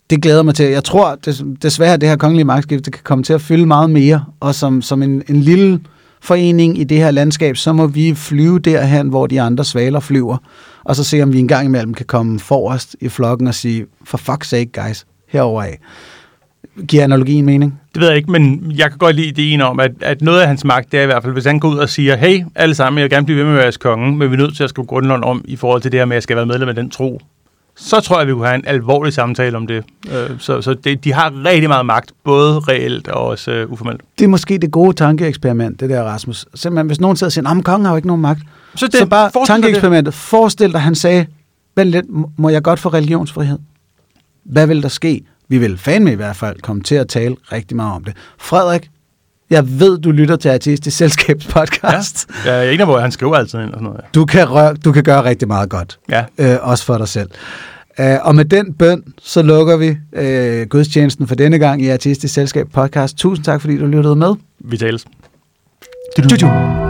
det 0.10 0.22
glæder 0.22 0.44
mig 0.44 0.56
til. 0.56 0.66
Jeg 0.66 0.84
tror 0.84 1.16
des, 1.16 1.44
desværre, 1.62 1.94
at 1.94 2.02
det 2.02 2.10
her 2.10 2.16
kongelige 2.16 2.46
magtskifte 2.46 2.92
kan 2.92 3.04
komme 3.04 3.24
til 3.24 3.34
at 3.34 3.42
fylde 3.42 3.66
meget 3.66 3.90
mere, 3.90 4.26
og 4.40 4.56
som, 4.56 4.82
som 4.82 5.04
en, 5.04 5.24
en 5.30 5.42
lille 5.42 5.80
forening 6.22 6.80
i 6.80 6.84
det 6.84 6.98
her 6.98 7.12
landskab, 7.12 7.58
så 7.58 7.74
må 7.74 7.88
vi 7.88 8.16
flyve 8.16 8.60
derhen, 8.60 9.08
hvor 9.08 9.28
de 9.28 9.42
andre 9.42 9.66
svaler 9.66 10.00
flyver, 10.00 10.38
og 10.84 10.96
så 10.96 11.04
se, 11.04 11.22
om 11.22 11.34
vi 11.34 11.40
en 11.40 11.48
gang 11.48 11.66
imellem 11.66 11.94
kan 11.94 12.06
komme 12.06 12.40
forrest 12.40 12.96
i 13.02 13.10
flokken 13.10 13.48
og 13.48 13.56
sige, 13.56 13.86
for 14.04 14.18
fuck's 14.18 14.48
sake, 14.48 14.72
guys, 14.84 15.06
herover 15.28 15.63
af. 15.63 15.80
Giver 16.88 17.04
analogien 17.04 17.46
mening? 17.46 17.80
Det 17.94 18.02
ved 18.02 18.08
jeg 18.08 18.18
ikke, 18.18 18.32
men 18.32 18.74
jeg 18.78 18.90
kan 18.90 18.98
godt 18.98 19.16
lide 19.16 19.28
ideen 19.28 19.62
om, 19.62 19.80
at, 19.80 19.92
at 20.02 20.22
noget 20.22 20.42
af 20.42 20.48
hans 20.48 20.66
magt, 20.66 20.92
det 20.92 21.00
er 21.00 21.04
i 21.04 21.06
hvert 21.06 21.24
fald, 21.24 21.34
hvis 21.34 21.46
han 21.46 21.60
går 21.60 21.70
ud 21.70 21.78
og 21.78 21.90
siger, 21.90 22.16
hey, 22.16 22.44
alle 22.56 22.76
sammen, 22.76 22.98
jeg 22.98 23.04
vil 23.04 23.12
gerne 23.12 23.26
blive 23.26 23.38
ved 23.38 23.44
med 23.44 23.52
at 23.52 23.56
være 23.56 23.63
jeres 23.63 23.78
konge, 23.78 24.16
men 24.16 24.30
vi 24.32 24.34
er 24.36 24.38
nødt 24.38 24.56
til 24.56 24.63
at 24.63 24.70
skrive 24.70 24.86
grundloven 24.86 25.24
om 25.24 25.46
i 25.46 25.56
forhold 25.56 25.82
til 25.82 25.92
det 25.92 26.00
her 26.00 26.06
med, 26.06 26.13
at 26.13 26.16
jeg 26.16 26.24
skal 26.24 26.36
være 26.36 26.46
medlem 26.46 26.70
af 26.70 26.76
den 26.76 26.90
tro. 26.90 27.22
Så 27.76 28.00
tror 28.00 28.20
jeg, 28.20 28.28
vi 28.28 28.34
kunne 28.34 28.46
have 28.46 28.56
en 28.56 28.63
alvorlig 28.68 29.13
samtale 29.13 29.58
om 29.58 29.68
det. 29.68 29.84
Øh, 30.12 30.30
så 30.40 30.62
så 30.62 30.74
det, 30.74 31.04
de 31.04 31.13
har 31.13 31.34
rigtig 31.46 31.70
meget 31.70 31.86
magt, 31.86 32.12
både 32.24 32.60
reelt 32.60 33.08
og 33.08 33.26
også 33.26 33.63
uh, 33.63 33.72
uformelt. 33.72 34.02
Det 34.20 34.26
er 34.26 34.30
måske 34.30 34.58
det 34.58 34.72
gode 34.72 34.94
tankeeksperiment, 34.94 35.80
det 35.80 35.90
der, 35.90 36.04
Rasmus. 36.04 36.46
Simpelthen, 36.56 36.88
hvis 36.88 37.00
nogen 37.00 37.18
sidder 37.18 37.28
og 37.28 37.32
siger, 37.32 37.58
at 37.58 37.63
kongen 37.63 37.86
har 37.86 37.92
jo 37.92 37.96
ikke 37.96 38.08
nogen 38.08 38.22
magt. 38.22 38.40
Så, 38.76 38.88
det, 38.88 38.96
så 38.96 39.06
bare 39.06 39.46
tankeeksperimentet. 39.46 40.13
Forestil 40.13 40.72
dig, 40.74 40.82
han 40.82 40.96
sagde, 40.96 41.26
vent 41.76 41.90
lidt, 41.90 42.06
må 42.38 42.50
jeg 42.50 42.63
godt 42.63 42.80
få 42.80 42.90
religionsfrihed? 42.90 43.60
Hvad 44.44 44.68
vil 44.68 44.84
der 44.84 44.90
ske? 44.90 45.24
Vi 45.50 45.58
vil 45.58 45.78
fandme 45.78 46.12
i 46.12 46.16
hvert 46.16 46.36
fald 46.36 46.62
komme 46.62 46.84
til 46.84 46.96
at 46.96 47.08
tale 47.08 47.36
rigtig 47.52 47.78
meget 47.78 47.96
om 47.96 48.04
det. 48.04 48.14
Frederik, 48.38 48.90
jeg 49.50 49.80
ved, 49.80 50.00
du 50.00 50.12
lytter 50.12 50.36
til 50.36 50.50
Artistisk 50.50 50.98
Selskabs 50.98 51.48
podcast. 51.56 52.28
Ja, 52.46 52.54
jeg 52.54 52.68
er 52.68 52.72
en 52.72 52.80
af, 52.80 52.88
hvor 52.88 53.00
han 53.00 53.12
skriver 53.12 53.36
altid 53.36 53.60
ind 53.60 53.70
og 53.70 53.74
sådan 53.74 53.84
noget. 53.84 54.02
Du 54.16 54.26
kan, 54.26 54.50
røre, 54.50 54.74
du 54.74 54.92
kan 54.92 55.04
gøre 55.04 55.24
rigtig 55.24 55.48
meget 55.48 55.70
godt. 55.70 56.00
Ja. 56.10 56.26
Øh, 56.38 56.58
også 56.62 56.86
for 56.86 56.98
dig 56.98 57.08
selv. 57.08 57.30
Uh, 58.00 58.06
og 58.22 58.36
med 58.36 58.46
den 58.46 58.74
bøn, 58.74 59.04
så 59.22 59.42
lukker 59.42 59.78
vi 59.78 59.90
uh, 59.90 60.68
gudstjenesten 60.68 61.28
for 61.28 61.36
denne 61.36 61.60
gang 61.60 61.82
i 61.82 61.90
Artistisk 61.90 62.34
Selskab 62.34 62.68
podcast. 62.74 63.18
Tusind 63.18 63.46
tak, 63.46 63.62
fordi 63.62 63.78
du 63.78 63.86
lyttede 63.86 64.16
med. 64.16 64.36
Vi 64.60 64.78
tales. 64.78 65.06
Du, 66.18 66.22
du, 66.22 66.36
du. 66.42 66.87